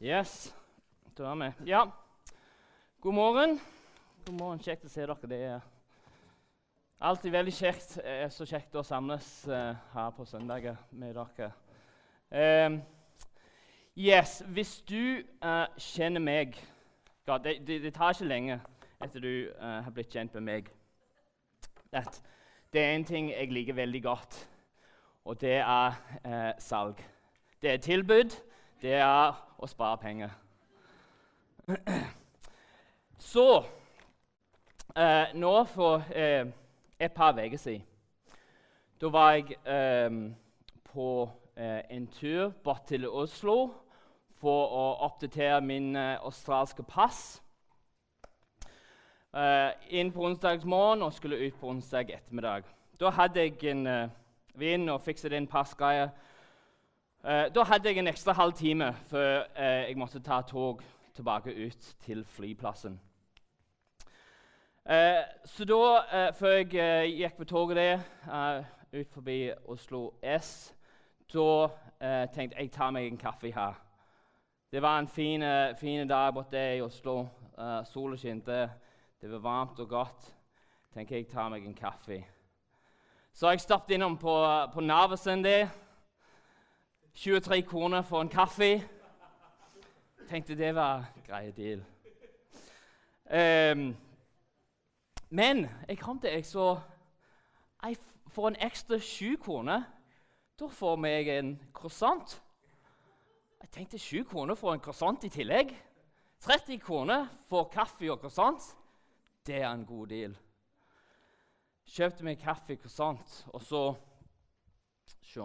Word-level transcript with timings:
Yes, 0.00 0.54
da 1.16 1.24
er 1.24 1.34
vi 1.34 1.70
Ja, 1.70 1.84
god 3.00 3.14
morgen. 3.14 3.60
God 4.26 4.34
morgen, 4.38 4.58
Kjekt 4.60 4.84
å 4.84 4.90
se 4.92 5.00
dere. 5.00 5.14
Det 5.24 5.36
er 5.40 5.60
alltid 7.00 7.32
veldig 7.32 7.52
kjekt. 7.56 7.94
Er 8.04 8.28
så 8.28 8.44
kjekt 8.44 8.74
å 8.76 8.82
samles 8.84 9.28
uh, 9.48 9.72
her 9.94 10.10
på 10.12 10.26
søndager 10.28 10.76
med 10.92 11.16
dere. 11.16 11.48
Um, 12.28 12.76
yes, 13.96 14.42
Hvis 14.52 14.82
du 14.84 15.22
uh, 15.40 15.64
kjenner 15.80 16.20
meg 16.20 16.58
ja, 17.24 17.38
det, 17.38 17.62
det, 17.64 17.78
det, 17.86 17.94
tar 17.96 18.12
ikke 18.12 18.28
lenge 18.28 18.58
etter 19.00 19.24
du 19.24 19.48
uh, 19.56 19.80
har 19.80 19.94
blitt 19.96 20.12
kjent 20.12 20.36
med 20.36 20.44
meg. 20.44 20.68
At 21.88 22.20
det 22.68 22.84
er 22.84 22.98
en 22.98 23.08
ting 23.08 23.32
jeg 23.32 23.48
liker 23.48 23.80
veldig 23.80 24.02
godt, 24.04 24.42
og 25.24 25.40
det 25.40 25.56
er 25.62 26.60
salg. 26.60 27.00
Det 27.62 27.72
er 27.72 27.80
tilbud 27.80 28.36
det 28.82 28.94
er 29.00 29.32
å 29.58 29.66
spare 29.66 29.96
penger. 29.98 30.30
Så 33.18 33.64
eh, 34.96 35.32
Nå 35.34 35.64
for 35.64 36.04
eh, 36.14 36.46
et 37.00 37.12
par 37.12 37.32
uker 37.34 37.58
siden 37.58 37.82
Da 39.00 39.08
var 39.10 39.32
jeg 39.32 39.56
eh, 39.66 40.10
på 40.92 41.08
eh, 41.56 41.82
en 41.90 42.06
tur 42.06 42.52
bort 42.64 42.86
til 42.86 43.08
Oslo 43.08 43.72
for 44.40 44.68
å 44.68 44.84
oppdatere 45.08 45.60
min 45.60 45.96
eh, 45.96 46.20
australske 46.20 46.82
pass. 46.82 47.42
Eh, 49.36 49.72
inn 49.98 50.12
på 50.12 50.24
onsdagsmorgen 50.28 51.02
og 51.02 51.12
skulle 51.12 51.40
ut 51.40 51.58
på 51.60 51.68
onsdag 51.72 52.12
ettermiddag. 52.12 52.68
Da 53.00 53.10
hadde 53.10 53.40
jeg 53.40 53.72
en 53.72 54.10
vin 54.56 54.88
og 54.88 55.02
fikset 55.04 55.32
inn 55.36 55.48
passgreier. 55.48 56.14
Eh, 57.26 57.54
da 57.54 57.62
hadde 57.62 57.88
jeg 57.88 57.98
en 57.98 58.06
ekstra 58.06 58.32
halv 58.32 58.52
time 58.54 58.92
før 59.10 59.40
eh, 59.58 59.88
jeg 59.88 59.96
måtte 59.98 60.20
ta 60.22 60.36
tog 60.46 60.82
tilbake 61.14 61.50
ut 61.66 61.86
til 62.04 62.24
flyplassen. 62.24 63.00
Eh, 64.86 65.24
så 65.44 65.64
da, 65.66 65.78
eh, 66.12 66.28
før 66.38 66.52
jeg 66.54 66.74
eh, 66.78 67.16
gikk 67.18 67.34
på 67.36 67.44
toget 67.44 67.76
der, 67.76 68.04
eh, 68.30 69.00
ut 69.00 69.10
forbi 69.10 69.50
Oslo 69.64 70.12
S, 70.22 70.74
da 71.32 71.66
tenkte 72.30 72.60
jeg 72.60 72.70
tar 72.70 72.92
meg 72.94 73.08
en 73.08 73.18
kaffe 73.18 73.50
her. 73.50 73.74
Det 74.72 74.82
var 74.82 74.98
en 74.98 75.08
fin, 75.08 75.42
fin 75.80 76.08
dag 76.08 76.34
borte 76.34 76.76
i 76.76 76.80
Oslo. 76.80 77.26
Uh, 77.58 77.84
Sola 77.84 78.16
skinte. 78.16 78.70
Det 79.20 79.32
var 79.32 79.38
varmt 79.38 79.80
og 79.80 79.88
godt. 79.88 80.34
tenker 80.94 81.16
jeg 81.16 81.28
tar 81.28 81.48
meg 81.48 81.66
en 81.66 81.74
kaffe. 81.74 82.24
Så 83.32 83.50
jeg 83.50 83.60
stoppet 83.60 83.94
innom 83.94 84.16
på, 84.16 84.36
på 84.74 84.80
Narvesen 84.80 85.44
der. 85.44 85.68
23 87.16 87.62
kroner 87.62 88.02
for 88.02 88.20
en 88.20 88.28
kaffe. 88.28 88.82
Tenkte 90.28 90.54
det 90.54 90.74
var 90.74 91.04
grei 91.26 91.50
deal. 91.50 91.84
Um, 93.26 93.96
men 95.30 95.66
jeg 95.88 95.98
kom 95.98 96.20
til 96.20 96.30
jeg 96.30 96.46
så 96.46 96.80
jeg 97.82 97.96
får 98.28 98.48
en 98.48 98.56
ekstra 98.60 98.98
7 98.98 99.36
kroner 99.42 99.82
da 100.60 100.66
får 100.66 101.06
jeg 101.06 101.38
en 101.38 101.62
croissant. 101.74 102.42
Jeg 103.60 103.70
tenkte 103.70 103.98
7 103.98 104.24
kroner 104.24 104.54
for 104.54 104.72
en 104.72 104.80
croissant 104.80 105.24
i 105.24 105.28
tillegg. 105.28 105.72
30 106.40 106.78
kroner 106.78 107.26
for 107.48 107.64
kaffe 107.64 108.12
og 108.12 108.20
croissant. 108.20 108.76
Det 109.46 109.56
er 109.62 109.70
en 109.70 109.86
god 109.86 110.06
deal. 110.06 110.36
Kjøpte 111.86 112.24
meg 112.24 112.38
kaffe 112.38 112.72
og 112.72 112.78
croissant, 112.80 113.46
og 113.52 113.62
så 113.62 113.94
Se 115.06 115.40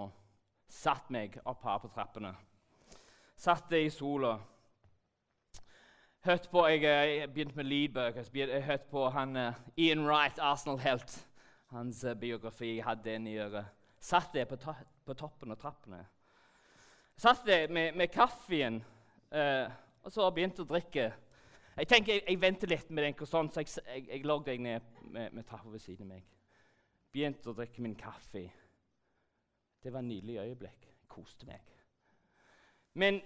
satt 0.71 1.09
meg 1.11 1.35
opp 1.45 1.65
her 1.67 1.81
på 1.83 1.91
trappene. 1.91 2.31
Satt 3.37 3.69
det 3.71 3.83
i 3.85 3.89
sola. 3.91 4.37
Hørte 6.21 6.49
på, 6.49 6.67
Jeg, 6.67 6.83
jeg 6.83 7.29
begynte 7.33 7.55
med 7.55 7.65
lydbøker. 7.65 8.29
Jeg 8.33 8.63
hørte 8.63 8.89
på 8.91 9.09
han, 9.09 9.37
uh, 9.37 9.53
Ian 9.77 10.05
Wright, 10.05 10.39
Arsenal-helt. 10.39 11.27
Hans 11.71 12.03
uh, 12.03 12.13
biografi. 12.13 12.79
Hadde 12.79 13.15
en 13.15 13.27
i 13.27 13.37
øret. 13.37 13.65
Satt 13.99 14.33
der 14.33 14.45
på, 14.45 14.55
to 14.55 14.73
på, 15.05 15.13
toppen 15.13 15.51
av 15.51 15.57
trappene. 15.57 16.05
Satt 17.17 17.45
der 17.45 17.67
med, 17.67 17.95
med 17.97 18.07
kaffen 18.13 18.83
uh, 19.33 19.67
og 20.03 20.13
så 20.13 20.29
begynte 20.33 20.63
å 20.63 20.69
drikke. 20.69 21.11
Jeg 21.77 21.87
tenker 21.87 22.13
jeg, 22.13 22.23
jeg 22.27 22.41
venter 22.41 22.69
litt 22.69 22.89
med 22.89 23.05
den 23.05 23.27
sånn, 23.27 23.49
så 23.49 23.61
jeg, 23.61 23.73
jeg, 23.85 24.07
jeg 24.09 24.25
lå 24.25 24.39
deg 24.45 24.61
ned 24.61 24.87
med, 25.03 25.33
med 25.33 25.45
trappa 25.47 25.69
ved 25.69 25.81
siden 25.81 26.07
av 26.07 26.15
meg. 26.15 26.25
Begynte 27.11 27.51
å 27.51 27.55
drikke 27.57 27.83
min 27.83 27.97
kaffe. 27.97 28.47
Det 29.83 29.93
var 29.93 29.99
et 29.99 30.05
nydelig 30.05 30.37
øyeblikk. 30.39 30.87
Koste 31.07 31.45
meg. 31.45 31.59
Men 32.93 33.21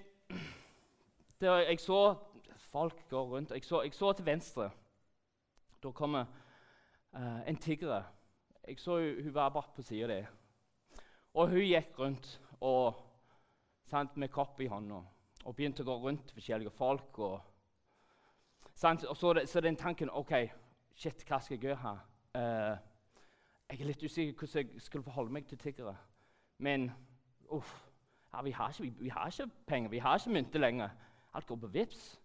jeg 1.41 1.79
så 1.79 2.15
folk 2.57 3.09
gå 3.09 3.21
rundt. 3.23 3.51
Jeg 3.51 3.65
så, 3.65 3.81
jeg 3.81 3.93
så 3.93 4.13
til 4.13 4.25
venstre. 4.25 4.69
Da 5.83 5.91
kommer 5.91 6.25
uh, 7.13 7.49
en 7.49 7.55
tigger. 7.55 8.03
Jeg 8.67 8.79
så 8.79 8.99
hun, 8.99 9.23
hun 9.23 9.33
var 9.33 9.49
bare 9.49 9.73
på 9.75 9.81
sida 9.81 10.07
di. 10.07 10.25
Og 11.33 11.49
hun 11.49 11.59
gikk 11.59 11.99
rundt 11.99 12.41
og, 12.59 12.95
sant, 13.85 14.17
med 14.17 14.29
kopp 14.29 14.61
i 14.61 14.67
hånda 14.67 15.01
og 15.45 15.55
begynte 15.55 15.83
å 15.83 15.85
gå 15.85 15.95
rundt 16.07 16.31
forskjellige 16.33 16.71
folk. 16.73 17.19
Og, 17.19 17.41
sant, 18.75 19.03
og 19.05 19.17
så, 19.17 19.35
så 19.45 19.61
den 19.61 19.77
tanken 19.77 20.09
OK, 20.09 20.33
shit, 20.95 21.25
hva 21.27 21.39
skal 21.39 21.57
jeg 21.57 21.67
gjøre 21.67 21.81
her? 21.83 22.03
Uh, 22.35 22.75
jeg 23.69 23.81
er 23.81 23.89
litt 23.89 24.03
usikker 24.03 24.39
hvordan 24.39 24.73
jeg 24.73 24.81
skulle 24.81 25.03
forholde 25.03 25.33
meg 25.35 25.47
til 25.49 25.59
tiggere. 25.61 25.95
Men 26.57 26.91
uff, 27.49 27.91
ja, 28.33 28.41
vi, 28.41 28.51
har 28.51 28.69
ikke, 28.69 28.99
vi, 28.99 29.09
har 29.09 29.27
ikke, 29.27 29.49
penger, 29.67 29.89
vi 29.89 29.97
har 29.97 30.17
ikke 30.17 30.29
mynter 30.29 30.59
lenger. 30.59 30.89
Alt 31.33 31.47
går 31.47 31.55
på 31.55 31.67
VIPS. 31.67 32.21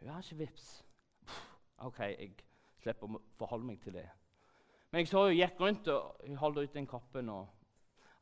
Hun 0.00 0.08
har 0.08 0.22
ikke 0.22 0.36
VIPS. 0.36 0.84
OK, 1.78 1.98
jeg 1.98 2.34
slipper 2.82 3.08
å 3.08 3.20
forholde 3.38 3.66
meg 3.66 3.80
til 3.82 3.96
det. 3.96 4.06
Men 4.90 5.02
jeg 5.02 5.08
så 5.08 5.24
hun 5.26 5.36
gikk 5.36 5.60
rundt 5.60 5.88
og 5.88 6.24
hun 6.26 6.36
holdt 6.36 6.58
ut 6.62 6.74
den 6.74 6.86
koppen, 6.86 7.28
og 7.32 7.48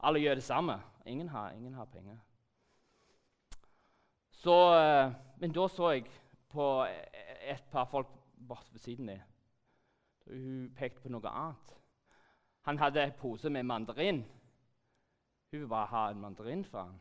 alle 0.06 0.22
gjør 0.22 0.38
det 0.38 0.44
samme. 0.46 0.76
Ingen 1.06 1.28
har, 1.28 1.50
ingen 1.50 1.74
har 1.74 1.88
penger. 1.90 2.18
Så, 4.30 4.56
eh, 4.76 5.12
men 5.40 5.52
da 5.52 5.66
så 5.68 5.90
jeg 5.90 6.06
på 6.48 6.86
et 7.40 7.64
par 7.72 7.84
folk 7.84 8.08
bort 8.48 8.68
ved 8.72 8.80
siden 8.80 9.08
av. 9.08 9.26
Hun 10.26 10.70
pekte 10.76 11.02
på 11.02 11.10
noe 11.12 11.28
annet. 11.28 11.74
Han 12.68 12.78
hadde 12.78 13.02
en 13.02 13.18
pose 13.18 13.50
med 13.50 13.66
mandarin. 13.66 14.24
Hun 15.50 15.60
vil 15.60 15.68
bare 15.68 15.86
ha 15.86 16.10
en 16.10 16.20
mandarin 16.20 16.64
fra 16.64 16.84
han. 16.84 17.00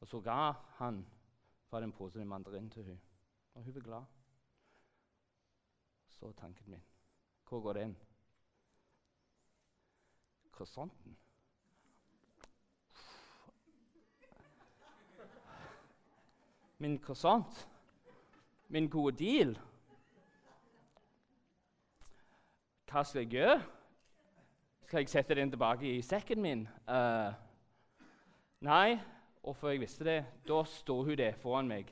Og 0.00 0.08
så 0.08 0.20
ga 0.20 0.52
han 0.52 1.06
fra 1.66 1.80
den 1.80 1.92
posen 1.92 2.20
en 2.20 2.28
mandarin 2.28 2.70
til 2.70 2.84
hun. 2.84 3.00
Og 3.54 3.62
hun 3.62 3.72
ble 3.72 3.82
glad. 3.82 4.04
Så 6.08 6.32
tanken 6.32 6.70
min 6.70 6.82
Hvor 7.48 7.60
går 7.60 7.72
det 7.72 7.82
inn? 7.82 7.96
Croissanten. 10.52 11.18
Min 16.78 16.98
croissant. 16.98 17.68
Min 18.68 18.90
gode 18.90 19.16
deal. 19.16 19.58
Hva 22.90 23.02
skal 23.02 23.20
jeg 23.20 23.30
gjøre? 23.30 23.75
Skal 24.86 25.02
jeg 25.02 25.10
sette 25.10 25.34
den 25.34 25.50
tilbake 25.50 25.82
i 25.96 26.02
sekken 26.06 26.38
min? 26.38 26.60
Uh, 26.86 27.34
nei. 28.62 29.00
Og 29.42 29.56
før 29.58 29.72
jeg 29.72 29.80
visste 29.82 30.04
det, 30.06 30.20
da 30.46 30.60
står 30.66 31.08
hun 31.08 31.18
der 31.18 31.34
foran 31.42 31.66
meg. 31.70 31.90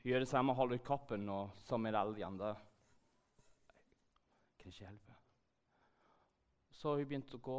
Hun 0.00 0.06
gjør 0.12 0.22
det 0.22 0.28
samme, 0.30 0.54
holder 0.54 0.78
ut 0.78 0.84
koppen 0.86 1.28
og, 1.30 1.56
som 1.66 1.82
med 1.82 1.98
alle 1.98 2.14
de 2.14 2.24
andre. 2.26 2.52
Jeg 4.46 4.62
kan 4.62 4.72
ikke 4.72 4.84
hjelpe. 4.84 5.16
Så 6.70 6.88
har 6.92 7.02
hun 7.02 7.10
begynt 7.10 7.34
å 7.34 7.42
gå. 7.50 7.58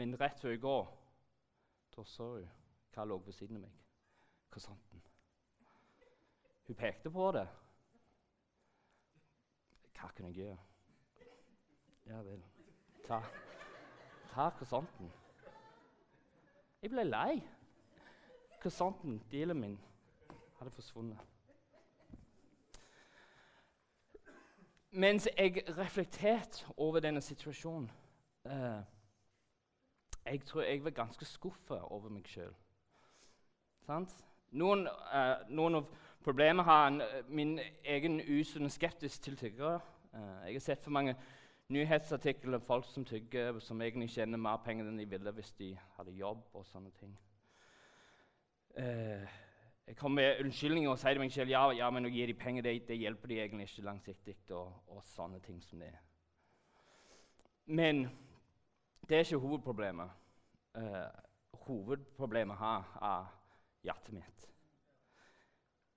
Men 0.00 0.16
rett 0.20 0.40
før 0.40 0.56
hun 0.56 0.64
går, 0.64 0.88
da 1.96 2.06
så 2.14 2.30
hun 2.38 2.48
hva 2.96 3.06
lå 3.08 3.20
ved 3.26 3.36
siden 3.36 3.60
av 3.60 3.66
meg. 3.66 3.76
Korsanten. 4.52 5.04
Hun 6.68 6.80
pekte 6.80 7.12
på 7.12 7.28
det. 7.36 7.44
Hva 9.98 10.08
kunne 10.16 10.32
jeg 10.32 10.46
gjøre? 10.46 10.67
Ja 12.08 12.22
vel. 12.22 12.42
Ta, 13.06 13.20
ta 14.32 14.50
croissanten. 14.50 15.10
Jeg 16.82 16.90
ble 16.90 17.04
lei. 17.04 17.42
Croissanten, 18.62 19.18
dealen 19.30 19.60
min, 19.60 19.74
hadde 20.58 20.70
forsvunnet. 20.72 21.18
Mens 24.90 25.28
jeg 25.36 25.62
reflekterte 25.78 26.64
over 26.76 27.00
denne 27.00 27.20
situasjonen 27.20 27.90
eh, 28.44 28.80
Jeg 30.24 30.40
tror 30.44 30.62
jeg 30.62 30.84
var 30.84 30.90
ganske 30.90 31.24
skuffa 31.24 31.74
over 31.74 32.08
meg 32.08 32.24
sjøl. 32.28 32.54
Noen, 34.50 34.86
eh, 34.88 35.34
noen, 35.48 35.82
av 35.82 35.92
problemene 36.24 36.64
har 36.64 37.02
min 37.28 37.58
egen 37.84 38.20
usunne 38.20 38.70
skeptisk 38.70 39.22
til 39.22 39.36
tiggere. 39.36 39.80
Eh, 40.14 40.46
jeg 40.46 40.54
har 40.54 40.64
sett 40.70 40.84
for 40.84 40.90
mange 40.90 41.14
nyhetsartikler 41.68 42.58
om 42.58 42.64
folk 42.64 42.86
som 42.88 43.04
tygger, 43.04 43.58
som 43.60 43.82
egentlig 43.82 44.10
tjener 44.10 44.40
mer 44.40 44.60
penger 44.64 44.88
enn 44.88 45.00
de 45.00 45.04
ville 45.08 45.32
hvis 45.36 45.52
de 45.58 45.74
hadde 45.96 46.16
jobb. 46.16 46.46
og 46.52 46.66
sånne 46.66 46.90
ting. 46.90 47.18
eh, 48.74 49.28
jeg 49.88 49.96
kommer 49.96 50.22
med 50.22 50.44
unnskyldninger 50.44 50.90
og 50.90 50.98
sier 50.98 51.16
til 51.16 51.20
meg 51.20 51.32
selv 51.32 51.50
ja, 51.50 51.62
ja, 51.72 51.90
men 51.90 52.04
å 52.04 52.08
gi 52.12 52.26
dem 52.26 52.36
penger 52.36 52.62
det, 52.62 52.74
det 52.88 52.98
hjelper 53.00 53.28
de 53.28 53.40
egentlig 53.40 53.68
ikke 53.68 53.84
langsiktig. 53.86 54.34
Og, 54.50 54.72
og, 54.88 55.02
sånne 55.04 55.40
ting 55.40 55.62
som 55.64 55.80
det. 55.80 55.94
Men 57.64 58.08
det 59.08 59.16
er 59.16 59.24
ikke 59.24 59.40
hovedproblemet. 59.44 60.10
Eh, 60.76 61.06
hovedproblemet 61.66 62.60
her 62.60 62.84
er 63.02 63.30
hjertet 63.82 64.14
mitt. 64.14 64.48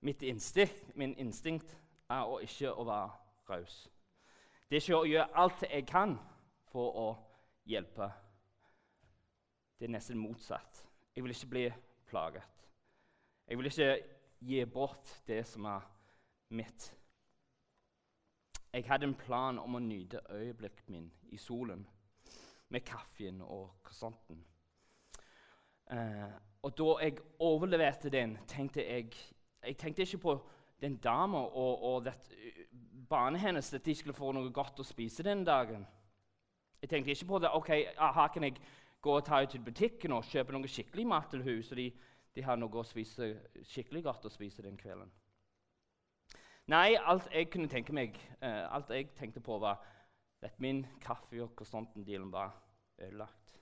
Mitt 0.00 0.22
instinkt, 0.22 0.96
min 0.96 1.14
instinkt 1.20 1.76
er 2.10 2.24
å 2.24 2.40
ikke 2.42 2.72
å 2.72 2.84
være 2.88 3.10
raus. 3.48 3.76
Det 4.72 4.78
er 4.78 4.84
ikke 4.86 4.96
å 5.02 5.04
gjøre 5.04 5.24
alt 5.36 5.62
jeg 5.66 5.84
kan 5.84 6.12
for 6.72 6.94
å 6.96 7.08
hjelpe. 7.68 8.06
Det 9.76 9.84
er 9.84 9.90
nesten 9.92 10.16
motsatt. 10.16 10.78
Jeg 11.12 11.26
vil 11.26 11.34
ikke 11.34 11.48
bli 11.50 11.64
plaget. 12.08 12.62
Jeg 13.44 13.58
vil 13.60 13.68
ikke 13.68 13.88
gi 14.48 14.62
bort 14.72 15.12
det 15.28 15.42
som 15.50 15.68
er 15.68 15.84
mitt. 16.56 16.86
Jeg 18.72 18.88
hadde 18.88 19.10
en 19.10 19.14
plan 19.26 19.60
om 19.60 19.76
å 19.76 19.84
nyte 19.84 20.24
øyeblikket 20.32 20.88
min 20.88 21.12
i 21.28 21.36
solen 21.36 21.84
med 22.72 22.88
kaffen 22.88 23.44
og 23.44 23.74
croissanten. 23.84 24.40
Eh, 25.92 26.32
og 26.64 26.78
da 26.80 26.94
jeg 27.02 27.20
overleverte 27.44 28.08
den, 28.08 28.38
tenkte 28.48 28.88
jeg 28.88 29.12
Jeg 29.62 29.76
tenkte 29.76 30.02
ikke 30.02 30.18
på 30.18 30.38
den 30.80 30.96
dama 30.96 31.38
og, 31.38 31.82
og 31.82 32.04
det, 32.04 32.16
barnet 33.08 33.40
hennes, 33.40 33.74
at 33.74 33.84
de 33.84 33.94
skulle 33.94 34.16
få 34.16 34.32
noe 34.32 34.52
godt 34.52 34.80
å 34.80 34.86
spise 34.86 35.22
den 35.22 35.44
dagen. 35.44 35.86
Jeg 36.82 36.90
tenkte 36.90 37.10
ikke 37.10 37.26
på 37.26 37.38
det. 37.38 37.50
ok, 37.54 37.70
aha, 37.98 38.28
Kan 38.28 38.44
jeg 38.44 38.56
gå 39.02 39.16
og 39.16 39.24
ta 39.24 39.42
ut 39.42 39.50
til 39.50 39.62
butikken 39.64 40.12
og 40.12 40.24
kjøpe 40.24 40.52
noe 40.52 40.68
skikkelig 40.68 41.06
mat 41.06 41.30
til 41.30 41.42
henne, 41.42 41.62
så 41.62 41.74
de, 41.74 41.90
de 42.34 42.42
har 42.42 42.56
noe 42.56 42.78
å 42.78 42.86
spise, 42.86 43.34
skikkelig 43.62 44.02
godt 44.02 44.26
å 44.26 44.32
spise 44.32 44.62
den 44.62 44.76
kvelden? 44.76 45.10
Nei, 46.70 46.94
alt 46.94 47.26
jeg 47.34 47.50
kunne 47.50 47.68
tenke 47.68 47.94
meg, 47.94 48.18
uh, 48.42 48.70
alt 48.74 48.90
jeg 48.94 49.10
tenkte 49.18 49.40
på, 49.42 49.58
var 49.58 49.82
at 50.42 50.60
min 50.62 50.84
kaffe- 51.02 51.42
og 51.42 51.56
croissanten-dealen 51.56 52.30
var 52.32 52.54
ødelagt. 52.98 53.58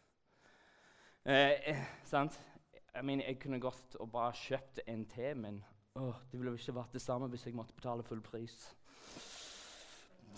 Uh, 1.25 1.81
sant? 2.05 2.41
Jeg, 2.95 3.05
mener, 3.05 3.25
jeg 3.25 3.39
kunne 3.41 3.61
gått 3.61 3.97
og 4.01 4.13
bare 4.13 4.37
kjøpt 4.37 4.83
en 4.87 5.07
til, 5.09 5.37
men 5.37 5.63
uh, 5.97 6.15
det 6.31 6.41
ville 6.41 6.53
ikke 6.57 6.77
vært 6.77 6.93
det 6.97 7.03
samme 7.05 7.29
hvis 7.33 7.47
jeg 7.47 7.57
måtte 7.57 7.77
betale 7.77 8.05
full 8.05 8.21
pris. 8.21 8.77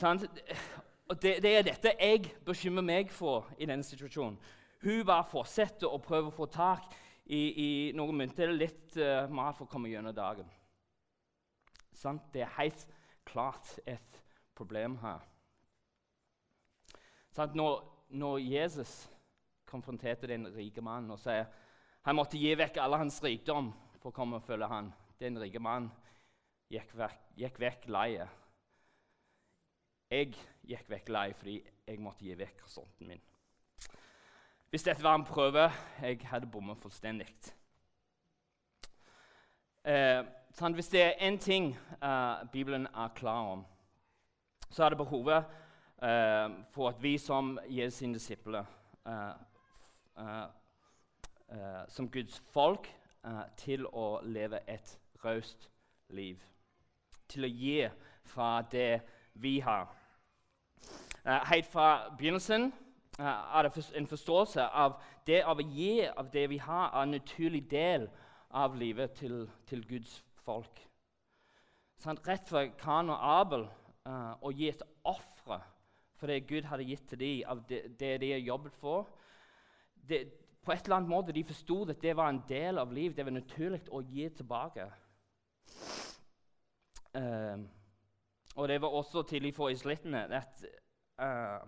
Og 0.01 1.19
det, 1.21 1.43
det, 1.45 1.51
er 1.53 1.67
dette 1.67 1.93
jeg 1.99 2.31
bekymrer 2.47 2.85
meg 2.87 3.11
for 3.13 3.51
i 3.59 3.67
denne 3.69 3.85
situasjonen. 3.85 4.39
Hun 4.83 5.05
bare 5.07 5.29
fortsetter 5.29 5.91
å 5.91 6.01
prøve 6.03 6.31
å 6.31 6.35
få 6.35 6.49
tak 6.51 6.95
i, 7.27 7.39
i 7.39 7.69
noen 7.95 8.17
mynter 8.23 8.49
eller 8.49 8.65
litt 8.65 8.97
uh, 8.99 9.29
mat 9.31 9.59
for 9.59 9.69
å 9.69 9.71
komme 9.71 9.93
gjennom 9.93 10.15
dagen. 10.17 10.49
Sant? 11.95 12.25
Det 12.35 12.43
er 12.43 12.57
helt 12.57 12.87
klart 13.29 13.77
et 13.87 14.19
problem 14.59 14.97
her. 15.05 15.23
Sant? 17.33 17.55
Når, 17.55 17.83
når, 18.19 18.41
Jesus 18.43 18.97
konfronterte 19.69 20.29
den 20.29 20.51
rike 20.53 20.83
mannen 20.85 21.15
og 21.15 21.21
sier 21.23 21.47
han 22.03 22.19
måtte 22.19 22.41
gi 22.41 22.51
vekk 22.59 22.81
alle 22.83 22.99
hans 22.99 23.21
rikdom 23.23 23.71
for 24.01 24.11
å 24.11 24.17
komme 24.17 24.41
og 24.41 24.45
følge 24.45 24.69
han, 24.69 24.91
den 25.23 25.39
rike 25.39 25.63
mannen 25.63 25.93
gikk 26.73 26.97
vekk, 26.99 27.21
gikk 27.39 27.61
vekk 27.63 27.87
leie. 27.95 28.27
Jeg 30.13 30.35
gikk 30.69 30.91
vekk 30.93 31.07
lei 31.09 31.29
fordi 31.33 31.53
jeg 31.89 32.01
måtte 32.05 32.27
gi 32.27 32.35
vekk 32.37 32.59
horisonten 32.61 33.09
min. 33.09 33.21
Hvis 34.69 34.85
dette 34.85 35.01
var 35.05 35.15
en 35.17 35.25
prøve 35.25 35.71
jeg 36.03 36.19
hadde 36.29 36.51
bommet 36.53 36.77
fullstendig. 36.83 37.31
Eh, 39.89 40.21
sånn, 40.53 40.77
hvis 40.77 40.91
det 40.93 41.01
er 41.01 41.25
én 41.25 41.39
ting 41.41 41.71
eh, 41.73 42.43
Bibelen 42.53 42.85
er 42.93 43.15
klar 43.17 43.55
om, 43.55 43.63
så 44.69 44.85
er 44.85 44.93
det 44.93 44.99
behovet 45.01 45.49
eh, 46.05 46.59
for 46.77 46.91
at 46.91 47.01
vi 47.01 47.15
som 47.17 47.55
Jesus 47.65 48.03
sine 48.03 48.19
disipler, 48.21 48.69
uh, 49.09 49.33
som 51.89 52.07
Guds 52.13 52.37
folk, 52.53 52.87
til 53.57 53.89
å 53.89 54.21
leve 54.23 54.61
et 54.69 54.93
raust 55.25 55.71
liv. 56.15 56.39
Til 57.33 57.49
å 57.49 57.51
gi 57.51 57.89
fra 58.29 58.53
det 58.71 59.01
vi 59.35 59.59
har. 59.65 60.02
Uh, 61.23 61.39
helt 61.53 61.67
fra 61.71 62.11
begynnelsen 62.19 62.73
uh, 63.21 63.27
er 63.27 63.69
det 63.69 63.91
en 63.95 64.07
forståelse 64.11 64.65
av 64.67 64.97
det 65.27 65.45
av 65.47 65.61
å 65.63 65.67
gi 65.71 66.01
av 66.09 66.33
det 66.33 66.49
vi 66.51 66.59
har, 66.59 66.89
er 66.91 67.03
en 67.05 67.15
naturlig 67.15 67.63
del 67.71 68.09
av 68.51 68.75
livet 68.75 69.15
til, 69.21 69.45
til 69.71 69.85
Guds 69.87 70.17
folk. 70.43 70.83
Sånn, 72.03 72.19
rett 72.27 72.49
fra 72.51 72.65
Kan 72.81 73.13
og 73.15 73.23
Abel 73.23 73.69
uh, 74.09 74.35
å 74.43 74.51
gi 74.51 74.73
et 74.73 74.83
ofre 75.07 75.61
for 76.19 76.31
det 76.31 76.47
Gud 76.47 76.67
hadde 76.71 76.87
gitt 76.87 77.07
til 77.11 77.19
dem, 77.19 77.39
av 77.51 77.63
det, 77.69 77.85
det 77.99 78.17
de 78.23 78.33
har 78.33 78.43
jobbet 78.43 78.75
for 78.79 79.09
det, 80.09 80.25
På 80.63 80.73
et 80.73 80.85
eller 80.85 80.97
annet 80.97 81.11
måte 81.11 81.33
de 81.35 81.43
forsto 81.45 81.81
at 81.91 82.03
det 82.03 82.17
var 82.17 82.29
en 82.31 82.43
del 82.49 82.79
av 82.79 82.93
livet. 82.93 83.17
Det 83.17 83.25
var 83.27 83.35
naturlig 83.35 83.81
å 83.91 83.99
gi 84.07 84.29
tilbake. 84.31 84.85
Uh, 87.15 87.59
og 88.55 88.69
det 88.69 88.77
var 88.83 88.95
også 88.95 89.23
tidlig 89.23 89.55
for 89.55 89.75
israelittene 89.75 90.29
at 90.39 90.63
uh, 91.23 91.63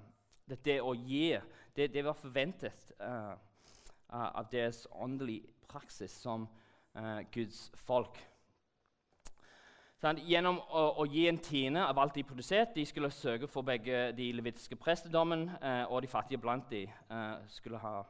det 0.65 0.81
å 0.83 0.93
gi 0.95 1.39
det, 1.77 1.89
det 1.95 2.05
var 2.05 2.19
forventet 2.19 2.93
uh, 3.01 3.35
av 4.11 4.47
deres 4.53 4.85
åndelige 4.91 5.51
praksis 5.69 6.13
som 6.23 6.47
uh, 6.99 7.21
Guds 7.35 7.71
folk. 7.87 8.19
Sånn, 10.03 10.21
gjennom 10.29 10.59
å, 10.61 10.83
å, 11.01 11.07
gi 11.09 11.25
en 11.31 11.39
tiende 11.41 11.81
av 11.87 11.99
alt 11.99 12.19
de 12.19 12.27
produserte 12.29 12.77
De 12.77 12.83
skulle 12.85 13.09
sørge 13.15 13.49
for 13.49 13.65
begge 13.65 14.11
de 14.13 14.27
levitiske 14.37 14.77
prestedommen 14.77 15.47
og 15.89 16.03
de 16.05 16.11
fattige 16.13 16.43
blant 16.43 16.67
de 16.69 16.83
skulle 17.49 17.81
ha 17.81 18.03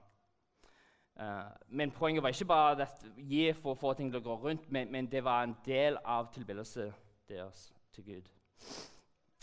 men 1.71 1.93
poenget 1.95 2.25
var 2.25 2.35
ikke 2.35 2.49
bare 2.51 2.89
å 2.89 3.13
gi 3.29 3.45
for 3.55 3.77
å 3.77 3.79
få 3.79 3.93
ting 3.95 4.09
til 4.11 4.19
å 4.19 4.25
gå 4.25 4.35
rundt, 4.43 4.65
men, 4.75 4.91
men 4.91 5.07
det 5.07 5.23
var 5.23 5.45
en 5.47 5.55
del 5.63 6.01
av 6.03 6.33
tilbedelsen 6.35 6.91
deres 7.31 7.69
til 7.95 8.09
Gud. 8.09 8.33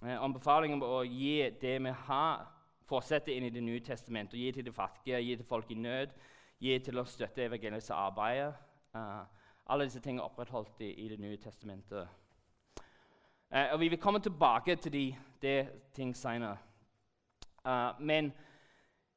Eh, 0.02 0.18
anbefalingen 0.18 0.80
om 0.82 0.88
å 0.98 1.04
gi 1.06 1.44
det 1.62 1.76
vi 1.78 1.92
har, 2.08 2.48
fortsette 2.90 3.36
inn 3.36 3.46
i 3.46 3.52
Det 3.54 3.62
nye 3.62 3.82
testamentet. 3.86 4.40
Gi 4.40 4.52
til 4.52 4.66
de 4.66 4.72
fattige, 4.74 5.20
gi 5.22 5.36
til 5.38 5.46
folk 5.46 5.70
i 5.72 5.78
nød, 5.78 6.16
gi 6.60 6.80
til 6.80 6.98
å 6.98 7.06
støtte 7.06 7.46
evangeliets 7.46 7.92
arbeid. 7.94 8.56
Uh, 8.96 9.22
alle 9.70 9.86
disse 9.86 10.02
tingene 10.02 10.26
opprettholdt 10.26 10.82
i, 10.82 10.90
i, 11.06 11.08
Det 11.08 11.20
nye 11.22 11.38
testamentet. 11.38 12.10
Uh, 13.54 13.74
og 13.74 13.80
Vi 13.80 13.92
vil 13.94 14.02
komme 14.02 14.20
tilbake 14.20 14.76
til 14.76 14.92
de, 14.92 15.06
de 15.42 15.56
ting 15.94 16.16
senere. 16.18 16.58
Uh, 17.64 17.94
men 18.00 18.34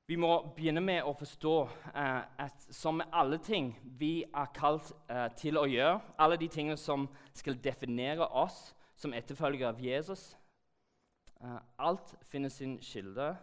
vi 0.06 0.20
må 0.20 0.52
begynne 0.54 0.84
med 0.84 1.02
å 1.02 1.16
forstå 1.16 1.56
at 1.94 2.66
som 2.70 3.00
med 3.00 3.08
alle 3.08 3.38
ting 3.38 3.72
vi 3.98 4.20
er 4.22 4.50
kalt 4.52 4.92
til 5.40 5.56
å 5.56 5.64
gjøre, 5.64 6.00
alle 6.18 6.36
de 6.36 6.48
tingene 6.48 6.76
som 6.76 7.08
skal 7.32 7.56
definere 7.56 8.28
oss 8.28 8.74
som 9.00 9.16
etterfølgere 9.16 9.72
av 9.72 9.80
Jesus, 9.80 10.34
alt 11.78 12.14
finner 12.22 12.48
sin 12.48 12.78
kilde 12.80 13.36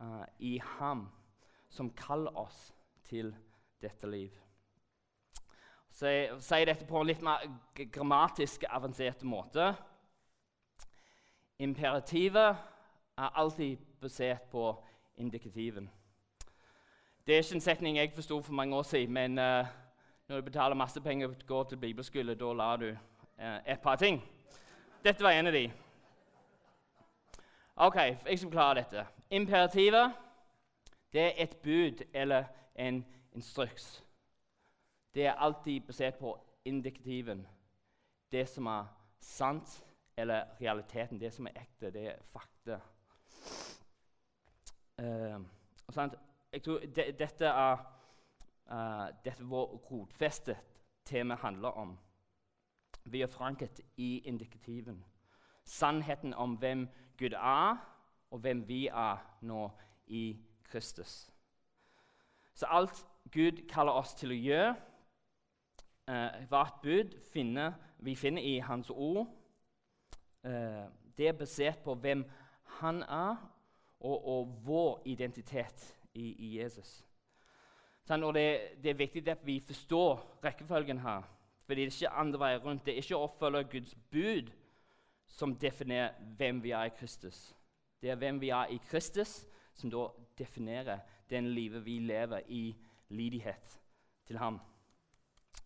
uh, 0.00 0.24
i 0.38 0.58
ham, 0.78 1.08
som 1.68 1.90
kaller 1.90 2.36
oss 2.38 2.74
til 3.04 3.34
dette 3.82 4.08
liv. 4.10 4.30
Så 5.90 6.06
jeg 6.10 6.38
sier 6.42 6.66
dette 6.66 6.86
på 6.88 6.98
en 7.00 7.06
litt 7.06 7.22
mer 7.22 7.44
grammatisk 7.92 8.64
avansert 8.68 9.22
måte. 9.22 9.74
Imperativet 11.62 12.56
er 13.14 13.36
alltid 13.38 13.76
basert 14.00 14.48
på 14.50 14.72
indikativen. 15.16 15.90
Det 17.26 17.34
er 17.34 17.44
ikke 17.44 17.60
en 17.60 17.60
setning 17.60 17.96
jeg 17.96 18.12
forsto 18.12 18.40
for 18.42 18.52
mange 18.52 18.76
år 18.76 18.82
siden, 18.82 19.14
men 19.14 19.38
uh, 19.38 19.66
når 20.28 20.40
du 20.40 20.50
betaler 20.50 20.74
masse 20.74 21.00
penger 21.00 21.28
og 21.28 21.46
går 21.46 21.64
til 21.64 21.76
bibelskole, 21.76 22.34
da 22.34 22.52
lar 22.52 22.76
du 22.76 22.90
et 23.66 23.80
par 23.82 23.96
ting. 23.96 24.22
Dette 25.04 25.22
var 25.22 25.34
en 25.34 25.46
av 25.46 25.52
de. 25.52 25.66
Ok, 27.76 27.96
jeg 27.96 28.38
skal 28.38 28.50
klare 28.50 28.74
dette. 28.74 29.06
Imperativet 29.30 30.12
det 31.12 31.22
er 31.22 31.32
et 31.36 31.56
bud 31.56 32.04
eller 32.14 32.44
en 32.74 33.06
instruks. 33.32 34.04
Det 35.14 35.26
er 35.26 35.32
alltid 35.32 35.80
basert 35.80 36.14
på 36.14 36.38
indikativen. 36.64 37.46
Det 38.32 38.48
som 38.48 38.66
er 38.66 38.84
sant, 39.20 39.84
eller 40.16 40.44
realiteten. 40.60 41.20
Det 41.20 41.32
som 41.32 41.46
er 41.46 41.50
ekte. 41.60 41.90
Det 41.90 42.06
er 42.06 42.22
fakta. 42.22 42.78
Uh, 44.98 45.44
jeg 46.52 46.62
tror 46.62 46.78
de, 46.78 47.12
dette 47.18 47.46
er 47.46 47.76
uh, 48.70 49.08
dette 49.24 49.44
vår 49.44 49.76
rotfeste 49.90 50.56
tema 51.04 51.34
handler 51.34 51.68
om. 51.68 51.98
Vi 53.04 53.22
er 53.22 53.26
forankret 53.26 53.80
i 53.96 54.18
indikativen. 54.18 55.04
Sannheten 55.64 56.34
om 56.34 56.54
hvem 56.54 56.88
Gud 56.88 57.03
er, 57.22 57.76
og 58.30 58.38
hvem 58.38 58.68
vi 58.68 58.86
er 58.86 59.22
nå 59.40 59.70
i 60.06 60.36
Kristus. 60.64 61.30
Så 62.54 62.66
alt 62.66 63.06
Gud 63.32 63.64
kaller 63.68 63.92
oss 63.92 64.14
til 64.14 64.30
å 64.30 64.38
gjøre, 64.38 64.74
eh, 66.08 66.44
hvert 66.48 66.80
bud 66.82 67.16
finner, 67.32 67.72
vi 67.98 68.14
finner 68.14 68.42
i 68.42 68.58
Hans 68.58 68.90
ord, 68.90 69.26
eh, 70.44 70.84
det 71.16 71.28
er 71.28 71.38
basert 71.38 71.82
på 71.84 71.94
hvem 71.94 72.24
han 72.80 73.02
er, 73.02 73.36
og, 74.00 74.28
og 74.28 74.58
vår 74.64 75.02
identitet 75.04 75.96
i, 76.14 76.34
i 76.38 76.58
Jesus. 76.58 77.04
Sånn, 78.04 78.24
og 78.26 78.34
det, 78.36 78.76
det, 78.82 78.90
er 78.90 78.98
viktig 79.00 79.24
at 79.32 79.46
vi 79.46 79.60
forstår 79.64 80.20
rekkefølgen 80.44 81.00
her. 81.00 81.24
Fordi 81.64 81.86
det 81.86 81.92
er 81.94 81.96
ikke 81.96 82.20
andre 82.20 82.40
veier 82.42 82.60
rundt. 82.60 82.84
Det 82.84 82.92
er 82.92 83.00
ikke 83.00 83.16
å 83.16 83.30
følge 83.38 83.62
Guds 83.72 83.94
bud 84.12 84.50
som 85.34 85.56
definerer 85.58 86.14
hvem 86.38 86.62
vi 86.62 86.70
er 86.70 86.84
i 86.84 86.94
Kristus. 86.98 87.54
Det 88.00 88.10
er 88.10 88.18
hvem 88.20 88.40
vi 88.40 88.52
er 88.54 88.70
i 88.70 88.78
Kristus, 88.90 89.46
som 89.74 89.90
da 89.90 90.06
definerer 90.38 91.02
den 91.30 91.48
livet 91.54 91.84
vi 91.84 91.98
lever 91.98 92.40
i 92.48 92.76
lydighet 93.08 93.80
til 94.26 94.38
ham. 94.38 94.60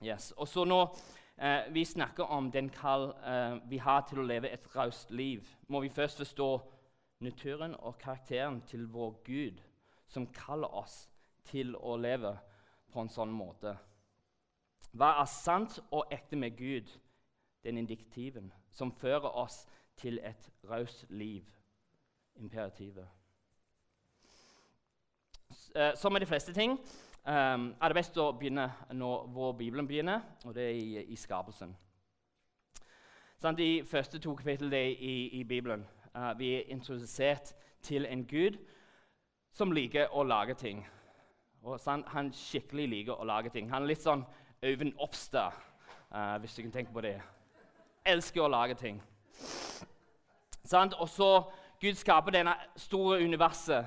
Yes. 0.05 0.33
Og 0.37 0.49
så 0.49 0.65
Når 0.65 0.99
eh, 1.39 1.75
vi 1.75 1.85
snakker 1.85 2.25
om 2.25 2.51
den 2.51 2.71
kall 2.71 3.11
eh, 3.27 3.71
vi 3.71 3.79
har 3.79 4.07
til 4.09 4.19
å 4.19 4.27
leve 4.27 4.51
et 4.51 4.77
raust 4.77 5.11
liv, 5.11 5.45
må 5.69 5.81
vi 5.81 5.89
først 5.89 6.17
forstå 6.17 6.49
naturen 7.21 7.75
og 7.75 7.99
karakteren 7.99 8.63
til 8.67 8.87
vår 8.87 9.21
Gud, 9.25 9.61
som 10.07 10.27
kaller 10.27 10.75
oss 10.75 11.09
til 11.45 11.77
å 11.77 11.97
leve 11.97 12.39
på 12.93 13.01
en 13.01 13.13
sånn 13.13 13.33
måte. 13.33 13.75
Hva 14.93 15.19
er 15.21 15.29
sant 15.29 15.81
og 15.91 16.09
ekte 16.13 16.37
med 16.37 16.57
Gud? 16.57 16.89
Den 17.65 17.79
indiktiven 17.79 18.53
som 18.73 18.93
fører 18.93 19.29
oss 19.37 19.67
til 19.97 20.21
et 20.23 20.51
raust 20.71 21.07
liv. 21.11 21.45
Imperativet. 22.39 23.09
Eh, 25.75 25.97
som 25.97 26.13
med 26.13 26.21
de 26.21 26.27
fleste 26.27 26.53
ting 26.53 26.71
um, 27.27 27.75
er 27.81 27.89
det 27.89 27.97
best 27.97 28.17
å 28.21 28.31
begynne 28.33 28.69
når 28.95 29.27
vår 29.35 29.53
Bibelen 29.59 29.89
begynner, 29.89 30.21
og 30.45 30.55
det 30.55 30.65
er 30.65 30.77
i, 30.77 31.03
i 31.13 31.17
skapelsen. 31.17 31.75
De 33.59 33.69
første 33.87 34.19
to 34.19 34.35
kapitlene 34.35 34.81
i, 34.93 35.41
i 35.41 35.45
Bibelen 35.45 35.87
uh, 36.15 36.33
vi 36.39 36.55
er 36.57 36.71
introdusert 36.73 37.55
til 37.83 38.07
en 38.07 38.25
gud 38.27 38.59
som 39.53 39.73
liker 39.73 40.15
å 40.15 40.23
lage 40.23 40.55
ting. 40.55 40.85
Og 41.63 41.81
sånn, 41.81 42.05
Han 42.15 42.33
skikkelig 42.33 42.89
liker 42.89 43.19
å 43.19 43.27
lage 43.27 43.51
ting. 43.51 43.71
Han 43.71 43.83
er 43.83 43.93
litt 43.93 44.05
sånn 44.05 44.25
Øyvind 44.63 44.95
Oppstad, 44.99 45.55
hvis 46.41 46.55
du 46.57 46.63
kan 46.63 46.73
tenke 46.73 46.93
på 46.93 47.03
det. 47.05 47.19
Elsker 48.09 48.45
å 48.45 48.51
lage 48.53 48.77
ting. 48.79 49.01
Sånn, 50.65 50.93
og 50.97 51.09
så 51.09 51.31
Gud 51.81 51.97
skaper 51.97 52.35
denne 52.35 52.55
store 52.77 53.21
universet 53.23 53.87